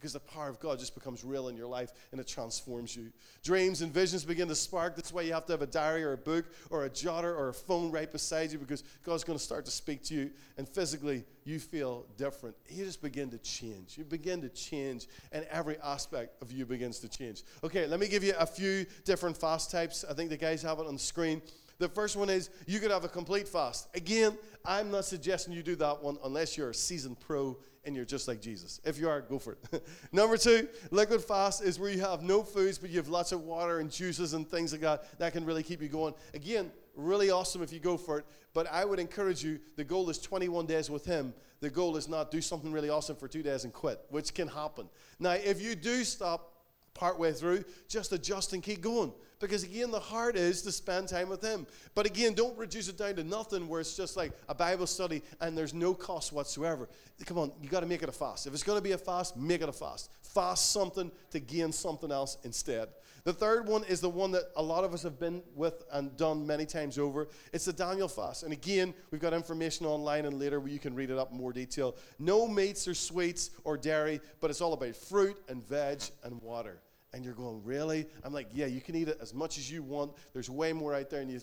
[0.00, 3.12] because the power of God just becomes real in your life and it transforms you.
[3.44, 4.96] Dreams and visions begin to spark.
[4.96, 7.50] That's why you have to have a diary or a book or a jotter or
[7.50, 10.66] a phone right beside you because God's going to start to speak to you and
[10.66, 12.56] physically you feel different.
[12.70, 13.98] You just begin to change.
[13.98, 17.42] You begin to change and every aspect of you begins to change.
[17.62, 20.04] Okay, let me give you a few different fast types.
[20.08, 21.42] I think the guys have it on the screen.
[21.78, 23.88] The first one is you could have a complete fast.
[23.94, 24.36] Again,
[24.66, 28.28] I'm not suggesting you do that one unless you're a seasoned pro and you're just
[28.28, 28.80] like Jesus.
[28.84, 29.82] If you are, go for it.
[30.12, 33.42] Number two, liquid fast is where you have no foods, but you have lots of
[33.42, 35.18] water and juices and things like that.
[35.18, 36.14] That can really keep you going.
[36.34, 38.26] Again, really awesome if you go for it.
[38.52, 41.32] But I would encourage you, the goal is 21 days with Him.
[41.60, 44.48] The goal is not do something really awesome for two days and quit, which can
[44.48, 44.88] happen.
[45.18, 46.49] Now, if you do stop
[46.94, 49.12] partway through, just adjust and keep going.
[49.40, 51.66] Because again, the heart is to spend time with Him.
[51.94, 55.22] But again, don't reduce it down to nothing where it's just like a Bible study
[55.40, 56.88] and there's no cost whatsoever.
[57.24, 58.46] Come on, you got to make it a fast.
[58.46, 60.10] If it's going to be a fast, make it a fast.
[60.22, 62.88] Fast something to gain something else instead.
[63.24, 66.16] The third one is the one that a lot of us have been with and
[66.16, 67.28] done many times over.
[67.52, 68.42] It's the Daniel fast.
[68.42, 71.36] And again, we've got information online and later where you can read it up in
[71.36, 71.96] more detail.
[72.18, 76.80] No meats or sweets or dairy, but it's all about fruit and veg and water
[77.12, 78.06] and you're going, really?
[78.22, 80.12] I'm like, yeah, you can eat it as much as you want.
[80.32, 81.40] There's way more out there than you,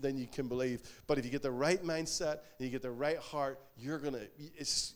[0.00, 0.82] than you can believe.
[1.06, 4.20] But if you get the right mindset and you get the right heart, you're gonna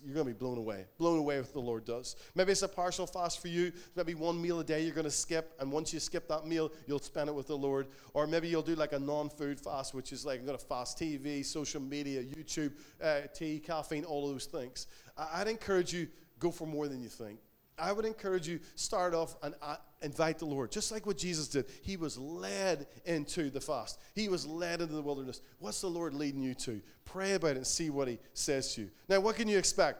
[0.02, 2.16] you're gonna be blown away, blown away with the Lord does.
[2.34, 3.72] Maybe it's a partial fast for you.
[3.96, 6.98] Maybe one meal a day you're gonna skip, and once you skip that meal, you'll
[6.98, 7.88] spend it with the Lord.
[8.14, 11.44] Or maybe you'll do like a non-food fast, which is like I'm gonna fast TV,
[11.44, 14.86] social media, YouTube, uh, tea, caffeine, all those things.
[15.16, 16.08] I'd encourage you
[16.38, 17.38] go for more than you think.
[17.78, 21.48] I would encourage you start off and uh, invite the Lord, just like what Jesus
[21.48, 21.66] did.
[21.82, 23.98] He was led into the fast.
[24.14, 25.40] He was led into the wilderness.
[25.58, 26.80] What's the Lord leading you to?
[27.04, 28.90] Pray about it and see what He says to you.
[29.08, 29.98] Now, what can you expect?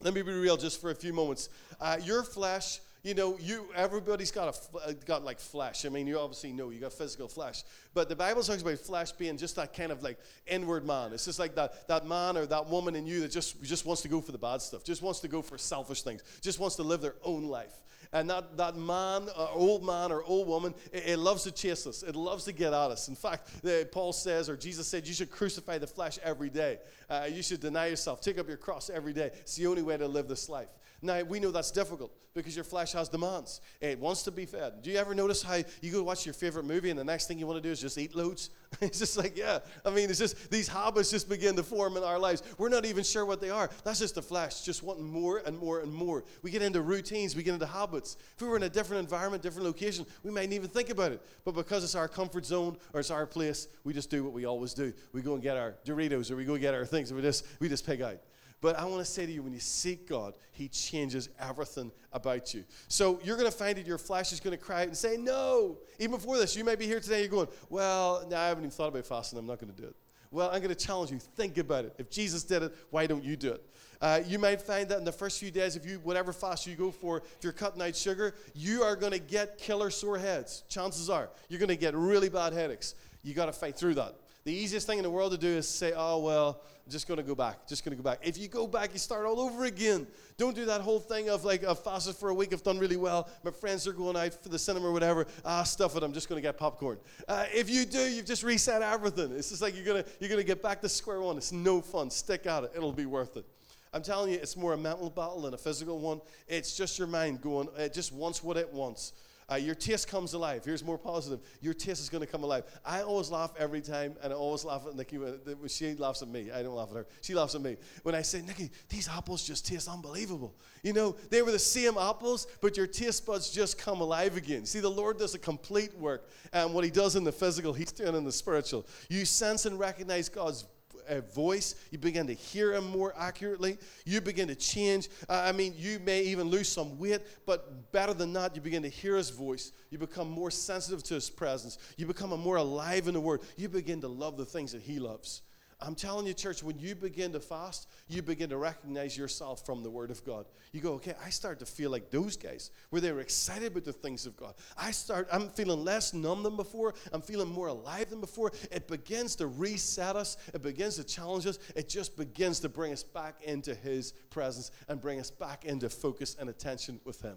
[0.00, 1.48] Let me be real just for a few moments.
[1.80, 5.84] Uh, your flesh you know, you everybody's got a uh, got like flesh.
[5.84, 7.62] I mean, you obviously know you got physical flesh,
[7.92, 11.12] but the Bible talks about flesh being just that kind of like inward man.
[11.12, 14.00] It's just like that that man or that woman in you that just just wants
[14.02, 16.76] to go for the bad stuff, just wants to go for selfish things, just wants
[16.76, 17.74] to live their own life.
[18.14, 21.84] And that, that man, uh, old man or old woman, it, it, loves to chase
[21.84, 22.04] us.
[22.04, 23.08] It loves to get at us.
[23.08, 23.50] In fact,
[23.90, 26.78] Paul says, or Jesus said, you should crucify the flesh every day.
[27.10, 29.30] Uh, you should deny yourself, take up your cross every day.
[29.40, 30.68] It's the only way to live this life.
[31.04, 33.60] Now, we know that's difficult because your flesh has demands.
[33.80, 34.82] It wants to be fed.
[34.82, 37.38] Do you ever notice how you go watch your favorite movie and the next thing
[37.38, 38.48] you want to do is just eat loads?
[38.80, 39.58] it's just like, yeah.
[39.84, 42.42] I mean, it's just these habits just begin to form in our lives.
[42.56, 43.68] We're not even sure what they are.
[43.84, 46.24] That's just the flesh, just wanting more and more and more.
[46.42, 48.16] We get into routines, we get into habits.
[48.34, 51.20] If we were in a different environment, different location, we mightn't even think about it.
[51.44, 54.46] But because it's our comfort zone or it's our place, we just do what we
[54.46, 54.92] always do.
[55.12, 57.46] We go and get our Doritos or we go get our things and we just,
[57.60, 58.18] we just pig out.
[58.64, 62.54] But I want to say to you, when you seek God, He changes everything about
[62.54, 62.64] you.
[62.88, 65.18] So you're going to find that your flesh is going to cry out and say,
[65.18, 65.76] No.
[65.98, 68.70] Even before this, you may be here today, you're going, Well, no, I haven't even
[68.70, 69.94] thought about fasting, I'm not going to do it.
[70.30, 71.18] Well, I'm going to challenge you.
[71.18, 71.94] Think about it.
[71.98, 73.66] If Jesus did it, why don't you do it?
[74.00, 76.74] Uh, you might find that in the first few days, if you whatever fast you
[76.74, 80.64] go for, if you're cutting out sugar, you are going to get killer sore heads.
[80.70, 82.94] Chances are you're going to get really bad headaches.
[83.22, 84.14] You got to fight through that.
[84.44, 87.16] The easiest thing in the world to do is say, "Oh well, I'm just going
[87.16, 87.66] to go back.
[87.66, 88.18] Just going to go back.
[88.22, 90.06] If you go back, you start all over again.
[90.36, 92.98] Don't do that whole thing of like, I've fasted for a week, I've done really
[92.98, 93.30] well.
[93.42, 95.26] My friends are going out for the cinema or whatever.
[95.46, 96.02] Ah, stuff it.
[96.02, 96.98] I'm just going to get popcorn.
[97.26, 99.32] Uh, if you do, you've just reset everything.
[99.32, 101.38] It's just like you're going to you're to get back to square one.
[101.38, 102.10] It's no fun.
[102.10, 102.72] Stick at it.
[102.76, 103.46] It'll be worth it.
[103.94, 106.20] I'm telling you, it's more a mental battle than a physical one.
[106.48, 109.12] It's just your mind going, it just wants what it wants.
[109.50, 110.64] Uh, your taste comes alive.
[110.64, 111.40] Here's more positive.
[111.60, 112.64] Your taste is going to come alive.
[112.84, 116.28] I always laugh every time, and I always laugh at Nikki when, she laughs at
[116.28, 116.50] me.
[116.50, 117.06] I don't laugh at her.
[117.20, 117.76] She laughs at me.
[118.02, 120.54] When I say, Nikki, these apples just taste unbelievable.
[120.82, 124.64] You know, they were the same apples, but your taste buds just come alive again.
[124.64, 126.30] See, the Lord does a complete work.
[126.52, 128.86] And what He does in the physical, He's doing in the spiritual.
[129.10, 130.64] You sense and recognize God's
[131.08, 131.74] uh, voice.
[131.90, 133.78] You begin to hear him more accurately.
[134.04, 135.08] You begin to change.
[135.28, 138.88] I mean, you may even lose some weight, but better than that, you begin to
[138.88, 139.72] hear his voice.
[139.90, 141.78] You become more sensitive to his presence.
[141.96, 143.40] You become more alive in the word.
[143.56, 145.42] You begin to love the things that he loves.
[145.84, 149.82] I'm telling you, church, when you begin to fast, you begin to recognize yourself from
[149.82, 150.46] the Word of God.
[150.72, 153.84] You go, okay, I start to feel like those guys, where they were excited about
[153.84, 154.54] the things of God.
[154.78, 156.94] I start, I'm feeling less numb than before.
[157.12, 158.52] I'm feeling more alive than before.
[158.70, 160.38] It begins to reset us.
[160.54, 161.58] It begins to challenge us.
[161.76, 165.90] It just begins to bring us back into His presence and bring us back into
[165.90, 167.36] focus and attention with Him.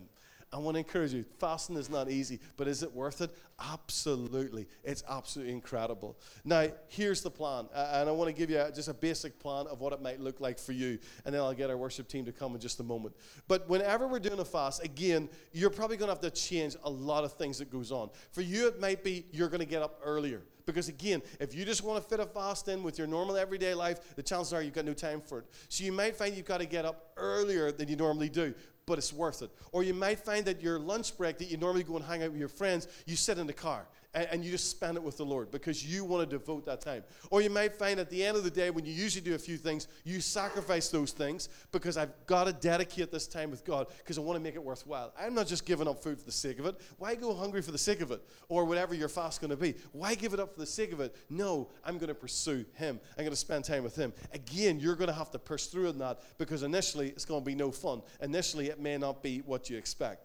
[0.53, 3.31] I want to encourage you fasting is not easy, but is it worth it?
[3.59, 4.65] Absolutely.
[4.83, 6.17] It's absolutely incredible.
[6.45, 9.81] Now, here's the plan, and I want to give you just a basic plan of
[9.81, 12.31] what it might look like for you, and then I'll get our worship team to
[12.31, 13.13] come in just a moment.
[13.49, 16.89] But whenever we're doing a fast, again, you're probably going to have to change a
[16.89, 18.09] lot of things that goes on.
[18.31, 20.43] For you, it might be you're going to get up earlier.
[20.65, 23.73] Because again, if you just want to fit a fast in with your normal everyday
[23.73, 25.45] life, the chances are you've got no time for it.
[25.69, 28.53] So you might find you've got to get up earlier than you normally do
[28.87, 29.51] but it's worth it.
[29.71, 32.31] Or you might find that your lunch break that you normally go and hang out
[32.31, 35.17] with your friends, you sit in the car and, and, you just spend it with
[35.17, 37.03] the Lord because you want to devote that time.
[37.29, 39.39] Or you might find at the end of the day, when you usually do a
[39.39, 43.87] few things, you sacrifice those things because I've got to dedicate this time with God
[43.99, 45.13] because I want to make it worthwhile.
[45.19, 46.75] I'm not just giving up food for the sake of it.
[46.97, 48.21] Why go hungry for the sake of it?
[48.49, 49.75] Or whatever your fast going to be.
[49.91, 51.15] Why give it up for the sake of it?
[51.29, 52.99] No, I'm going to pursue Him.
[53.17, 54.13] I'm going to spend time with Him.
[54.33, 57.45] Again, you're going to have to push through in that because initially it's going to
[57.45, 58.01] be no fun.
[58.21, 60.23] Initially, it may not be what you expect.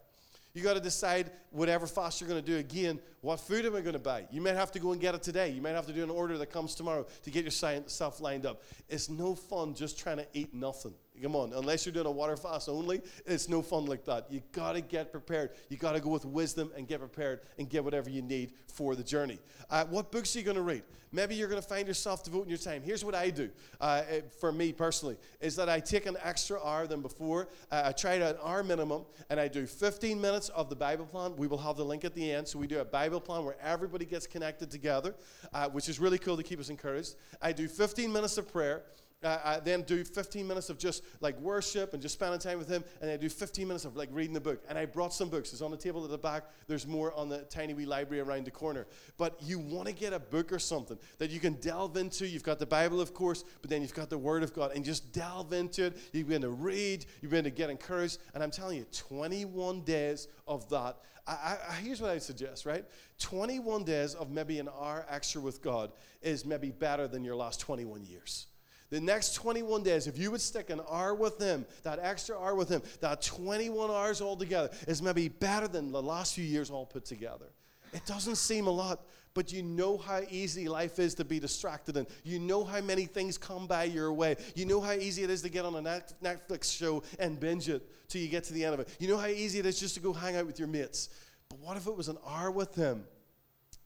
[0.55, 3.81] You got to decide whatever fast you're going to do again, what food am I
[3.81, 4.27] going to buy?
[4.31, 5.49] You might have to go and get it today.
[5.49, 8.63] You might have to do an order that comes tomorrow to get yourself lined up.
[8.89, 10.93] It's no fun just trying to eat nothing.
[11.21, 14.27] Come on, unless you're doing a water fast only, it's no fun like that.
[14.31, 15.51] You got to get prepared.
[15.69, 18.97] You got to go with wisdom and get prepared and get whatever you need for
[18.97, 19.39] the journey.
[19.69, 20.83] Uh, what books are you to read?
[21.15, 22.83] Maybe you're to find yourself devoting your time.
[22.83, 24.03] Here's what I do uh,
[24.41, 27.49] for me personally is that I take an extra hour than before.
[27.71, 31.05] Uh, I try to an hour minimum, and I do 15 minutes of the Bible
[31.05, 31.37] plan.
[31.37, 32.49] We will have the link at the end.
[32.49, 35.15] So we do a Bible plan where everybody gets connected together,
[35.53, 37.17] uh, which is really cool to keep us encouraged.
[37.43, 38.83] I do 15 minutes of prayer.
[39.25, 42.85] I then do 15 minutes of just like worship and just spending time with him,
[43.01, 44.63] and I do 15 minutes of like reading the book.
[44.69, 45.53] And I brought some books.
[45.53, 46.45] It's on the table at the back.
[46.67, 48.87] There's more on the tiny wee library around the corner.
[49.17, 52.27] But you want to get a book or something that you can delve into.
[52.27, 54.85] You've got the Bible, of course, but then you've got the Word of God, and
[54.85, 55.97] just delve into it.
[56.13, 57.07] You begin to read.
[57.21, 58.19] You begin to get encouraged.
[58.35, 60.97] And I'm telling you, 21 days of that.
[61.25, 62.85] I, I, here's what I suggest, right?
[63.21, 67.61] 21 days of maybe an hour extra with God is maybe better than your last
[67.61, 68.47] 21 years
[68.93, 72.55] the next 21 days, if you would stick an hour with Him, that extra hour
[72.55, 76.85] with Him, that 21 hours altogether is maybe better than the last few years all
[76.85, 77.47] put together.
[77.95, 81.97] It doesn't seem a lot, but you know how easy life is to be distracted
[81.97, 82.07] in.
[82.23, 84.37] You know how many things come by your way.
[84.55, 87.91] You know how easy it is to get on a Netflix show and binge it
[88.09, 88.95] till you get to the end of it.
[89.01, 91.09] You know how easy it is just to go hang out with your mates.
[91.49, 93.05] But what if it was an hour with Him?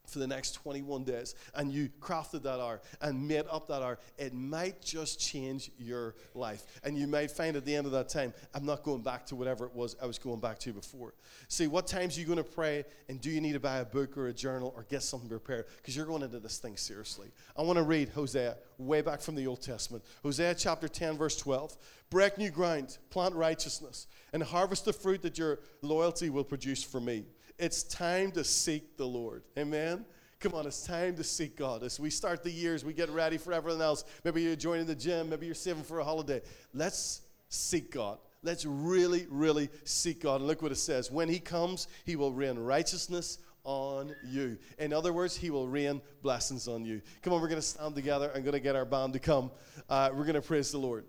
[0.07, 3.99] For the next 21 days and you crafted that hour and made up that hour,
[4.17, 6.63] it might just change your life.
[6.83, 9.35] And you might find at the end of that time, I'm not going back to
[9.35, 11.13] whatever it was I was going back to before.
[11.47, 13.85] See, what times are you going to pray and do you need to buy a
[13.85, 15.65] book or a journal or get something prepared?
[15.77, 17.27] Because you're going into this thing seriously.
[17.57, 20.03] I want to read Hosea way back from the Old Testament.
[20.23, 21.75] Hosea chapter 10, verse 12.
[22.09, 27.01] Break new ground, plant righteousness, and harvest the fruit that your loyalty will produce for
[27.01, 27.25] me.
[27.59, 29.43] It's time to seek the Lord.
[29.57, 30.05] Amen.
[30.39, 31.81] Come on, it's time to seek God.
[31.81, 34.05] As we start the years, we get ready for everything else.
[34.23, 36.41] Maybe you're joining the gym, maybe you're saving for a holiday.
[36.73, 38.19] Let's seek God.
[38.43, 40.41] Let's really, really seek God.
[40.41, 41.09] And look what it says.
[41.11, 44.59] When He comes, He will rain righteousness on you.
[44.77, 47.01] In other words, He will rain blessings on you.
[47.23, 48.31] Come on, we're going to stand together.
[48.35, 49.49] I'm going to get our band to come.
[49.89, 51.05] Uh, we're going to praise the Lord.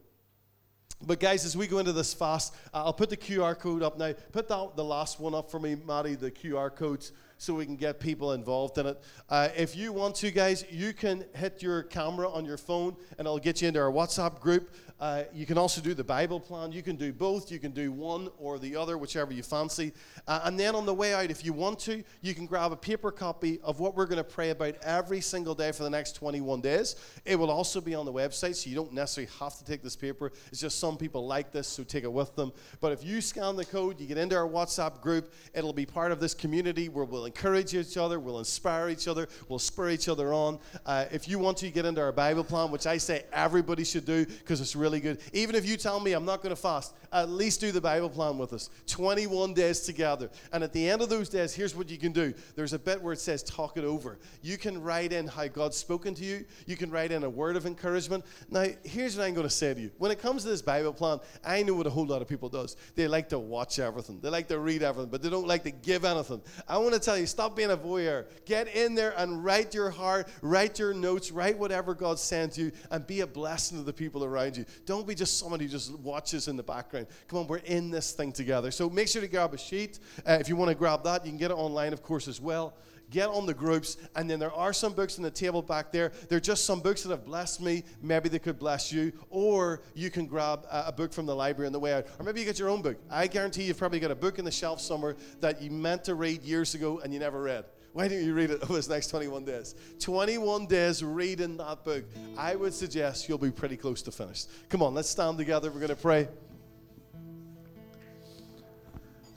[1.06, 3.98] But guys, as we go into this fast, uh, I'll put the QR code up
[3.98, 4.12] now.
[4.32, 7.12] Put that, the last one up for me, Maddie, the QR codes.
[7.38, 9.01] So we can get people involved in it.
[9.29, 13.27] Uh, if you want to, guys, you can hit your camera on your phone and
[13.27, 14.70] it'll get you into our WhatsApp group.
[15.01, 16.72] Uh, you can also do the Bible plan.
[16.72, 17.53] You can do both.
[17.53, 19.92] You can do one or the other, whichever you fancy.
[20.27, 22.77] Uh, and then on the way out, if you want to, you can grab a
[22.77, 26.16] paper copy of what we're going to pray about every single day for the next
[26.16, 26.96] 21 days.
[27.24, 29.94] It will also be on the website, so you don't necessarily have to take this
[29.94, 30.33] paper.
[30.48, 32.53] It's just some people like this, so take it with them.
[32.81, 36.11] But if you scan the code, you get into our WhatsApp group, it'll be part
[36.11, 40.08] of this community where we'll encourage each other, we'll inspire each other, we'll spur each
[40.08, 40.58] other on.
[40.84, 44.05] Uh, if you want to get into our Bible plan, which I say everybody should
[44.05, 46.94] do because it's really good, even if you tell me I'm not going to fast,
[47.12, 48.70] at least do the Bible plan with us.
[48.86, 50.30] 21 days together.
[50.53, 53.00] And at the end of those days, here's what you can do there's a bit
[53.00, 54.18] where it says talk it over.
[54.42, 57.57] You can write in how God's spoken to you, you can write in a word
[57.57, 58.24] of encouragement.
[58.50, 59.90] Now, here's what I'm going to say to you.
[59.98, 62.48] When it comes to this Bible plan, I know what a whole lot of people
[62.48, 62.76] does.
[62.94, 65.70] They like to watch everything, they like to read everything, but they don't like to
[65.70, 66.40] give anything.
[66.66, 68.26] I want to tell stop being a voyeur.
[68.44, 72.72] Get in there and write your heart, write your notes, write whatever God sends you,
[72.90, 74.64] and be a blessing to the people around you.
[74.86, 77.06] Don't be just someone who just watches in the background.
[77.28, 78.70] Come on, we're in this thing together.
[78.70, 79.98] So make sure to grab a sheet.
[80.26, 82.40] Uh, if you want to grab that, you can get it online, of course, as
[82.40, 82.74] well
[83.11, 83.96] get on the groups.
[84.16, 86.12] And then there are some books on the table back there.
[86.28, 87.84] They're just some books that have blessed me.
[88.02, 89.12] Maybe they could bless you.
[89.30, 92.06] Or you can grab a, a, book from the library on the way out.
[92.18, 92.96] Or maybe you get your own book.
[93.11, 96.14] I guarantee you've probably got a book in the shelf somewhere that you meant to
[96.14, 97.64] read years ago and you never read.
[97.92, 99.74] Why don't you read it over this next 21 days?
[100.00, 102.04] 21 days reading that book.
[102.36, 104.48] I would suggest you'll be pretty close to finished.
[104.68, 105.70] Come on, let's stand together.
[105.70, 106.28] We're going to pray.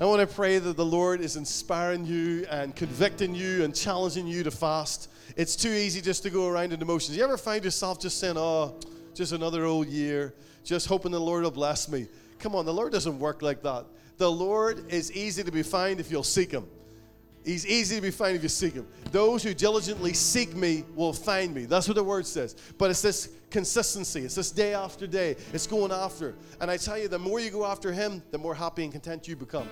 [0.02, 4.26] I want to pray that the Lord is inspiring you and convicting you and challenging
[4.26, 5.12] you to fast.
[5.38, 7.16] It's too easy just to go around in emotions.
[7.16, 8.80] You ever find yourself just saying, oh,
[9.14, 10.34] just another old year,
[10.64, 12.08] just hoping the Lord will bless me?
[12.40, 13.86] Come on, the Lord doesn't work like that.
[14.18, 16.66] The Lord is easy to be found if you'll seek Him.
[17.46, 18.88] He's easy to be found if you seek Him.
[19.12, 21.66] Those who diligently seek me will find me.
[21.66, 22.56] That's what the word says.
[22.80, 26.34] But it's this consistency, it's this day after day, it's going after.
[26.60, 29.28] And I tell you, the more you go after Him, the more happy and content
[29.28, 29.68] you become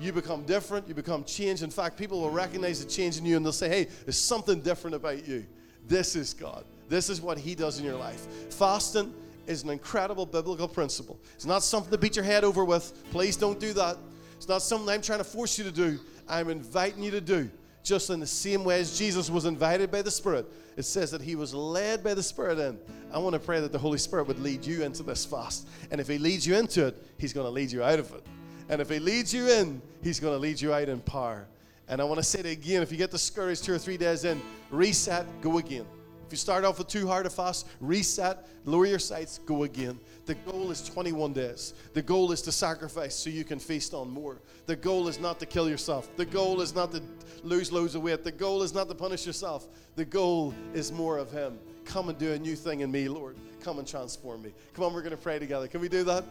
[0.00, 1.62] you become different, you become changed.
[1.62, 4.60] In fact, people will recognize the change in you and they'll say, hey, there's something
[4.60, 5.46] different about you.
[5.86, 6.64] This is God.
[6.88, 8.26] This is what He does in your life.
[8.52, 9.14] Fasting
[9.46, 11.18] is an incredible biblical principle.
[11.34, 12.92] It's not something to beat your head over with.
[13.10, 13.96] Please don't do that.
[14.36, 15.98] It's not something I'm trying to force you to do.
[16.28, 17.50] I'm inviting you to do.
[17.82, 21.20] Just in the same way as Jesus was invited by the Spirit, it says that
[21.20, 22.78] he was led by the Spirit in.
[23.12, 25.68] I want to pray that the Holy Spirit would lead you into this fast.
[25.90, 28.26] And if he leads you into it, he's going to lead you out of it.
[28.68, 31.46] And if He leads you in, He's going to lead you out in power.
[31.88, 34.24] And I want to say it again if you get discouraged two or three days
[34.24, 34.40] in,
[34.70, 35.86] reset, go again.
[36.26, 40.00] If you start off with too hard a fast, reset, lower your sights, go again.
[40.24, 41.74] The goal is 21 days.
[41.92, 44.40] The goal is to sacrifice so you can feast on more.
[44.64, 46.08] The goal is not to kill yourself.
[46.16, 47.02] The goal is not to
[47.42, 48.24] lose loads of weight.
[48.24, 49.66] The goal is not to punish yourself.
[49.96, 51.58] The goal is more of Him.
[51.84, 53.36] Come and do a new thing in me, Lord.
[53.64, 54.52] Come and transform me.
[54.74, 55.66] Come on, we're going to pray together.
[55.68, 56.22] Can we do that?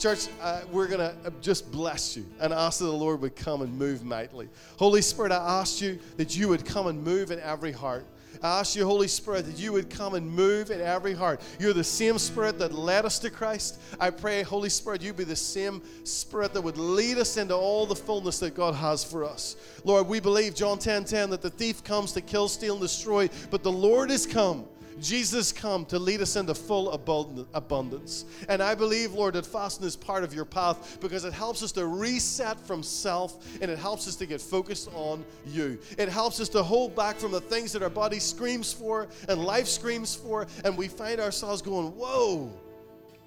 [0.00, 3.36] Church, uh, we're going to uh, just bless you and ask that the Lord would
[3.36, 4.48] come and move mightily.
[4.76, 8.04] Holy Spirit, I ask you that you would come and move in every heart.
[8.42, 11.40] I ask you, Holy Spirit, that you would come and move in every heart.
[11.60, 13.80] You're the same Spirit that led us to Christ.
[14.00, 17.86] I pray, Holy Spirit, you be the same Spirit that would lead us into all
[17.86, 19.54] the fullness that God has for us.
[19.84, 23.30] Lord, we believe, John 10 10, that the thief comes to kill, steal, and destroy,
[23.48, 24.66] but the Lord is come
[25.00, 28.24] Jesus come to lead us into full abundance.
[28.48, 31.72] And I believe, Lord, that fasting is part of your path because it helps us
[31.72, 35.78] to reset from self and it helps us to get focused on you.
[35.98, 39.44] It helps us to hold back from the things that our body screams for and
[39.44, 42.52] life screams for, and we find ourselves going, Whoa,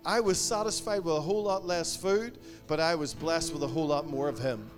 [0.05, 3.67] I was satisfied with a whole lot less food, but I was blessed with a
[3.67, 4.69] whole lot more of Him.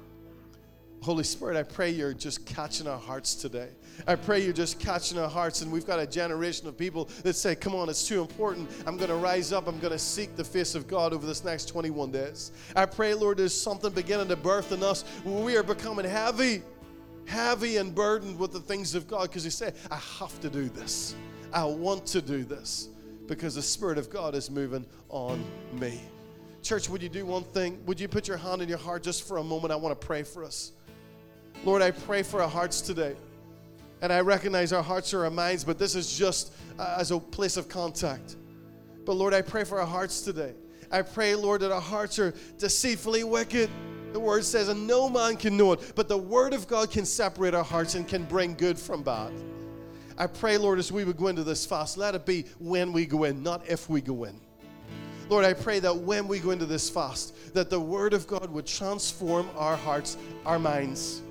[1.06, 3.70] Holy Spirit, I pray you're just catching our hearts today.
[4.08, 5.62] I pray you're just catching our hearts.
[5.62, 8.72] And we've got a generation of people that say, Come on, it's too important.
[8.88, 9.68] I'm going to rise up.
[9.68, 12.52] I'm going to seek the face of God over this next 21 days.
[12.76, 16.64] I pray, Lord, there's something beginning to birth in us we are becoming heavy,
[17.28, 20.70] heavy and burdened with the things of God because you say, I have to do
[20.70, 21.14] this.
[21.54, 22.90] I want to do this
[23.28, 26.02] because the Spirit of God is moving on me.
[26.64, 27.86] Church, would you do one thing?
[27.86, 29.72] Would you put your hand in your heart just for a moment?
[29.72, 30.72] I want to pray for us.
[31.66, 33.16] Lord, I pray for our hearts today.
[34.04, 37.20] And I recognize our hearts are our minds, but this is just uh, as a
[37.20, 38.36] place of contact.
[39.04, 40.54] But Lord, I pray for our hearts today.
[40.92, 43.72] I pray, Lord, that our hearts are deceitfully wicked.
[44.14, 47.04] The word says, and no man can know it, but the word of God can
[47.04, 49.34] separate our hearts and can bring good from bad.
[50.20, 53.08] I pray, Lord, as we would go into this fast, let it be when we
[53.08, 54.40] go in, not if we go in.
[55.30, 58.52] Lord, I pray that when we go into this fast, that the word of God
[58.52, 61.24] would transform our hearts, our minds.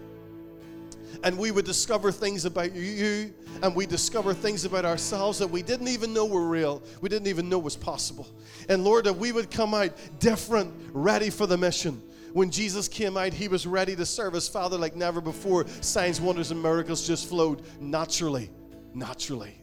[1.22, 5.62] And we would discover things about you and we discover things about ourselves that we
[5.62, 6.82] didn't even know were real.
[7.00, 8.26] We didn't even know was possible.
[8.68, 12.02] And Lord, that we would come out different, ready for the mission.
[12.32, 15.66] When Jesus came out, he was ready to serve his Father like never before.
[15.80, 18.50] Signs, wonders, and miracles just flowed naturally,
[18.92, 19.56] naturally.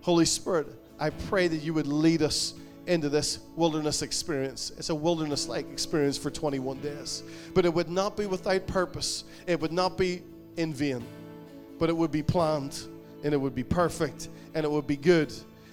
[0.00, 0.66] Holy Spirit,
[0.98, 2.54] I pray that you would lead us
[2.86, 4.72] into this wilderness experience.
[4.78, 7.22] It's a wilderness like experience for 21 days.
[7.54, 10.22] But it would not be without purpose, it would not be
[10.60, 11.04] in vain,
[11.78, 12.86] but it would be planned
[13.24, 15.32] and it would be perfect and it would be good.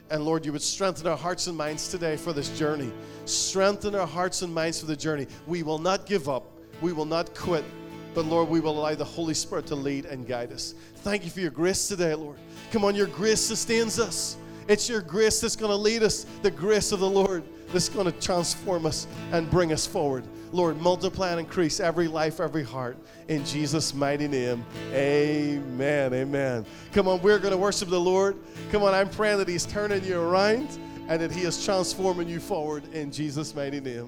[0.09, 2.91] And Lord, you would strengthen our hearts and minds today for this journey.
[3.25, 5.27] Strengthen our hearts and minds for the journey.
[5.45, 6.45] We will not give up,
[6.81, 7.65] we will not quit.
[8.15, 10.73] But Lord, we will allow the Holy Spirit to lead and guide us.
[10.97, 12.37] Thank you for your grace today, Lord.
[12.71, 14.37] Come on, your grace sustains us.
[14.67, 18.11] It's your grace that's going to lead us, the grace of the Lord that's going
[18.11, 20.25] to transform us and bring us forward.
[20.51, 22.97] Lord, multiply and increase every life, every heart.
[23.27, 26.13] In Jesus' mighty name, amen.
[26.13, 26.65] Amen.
[26.93, 28.37] Come on, we're going to worship the Lord.
[28.71, 30.79] Come on, I'm praying that He's turning you around
[31.09, 34.07] and that He is transforming you forward in Jesus' mighty name.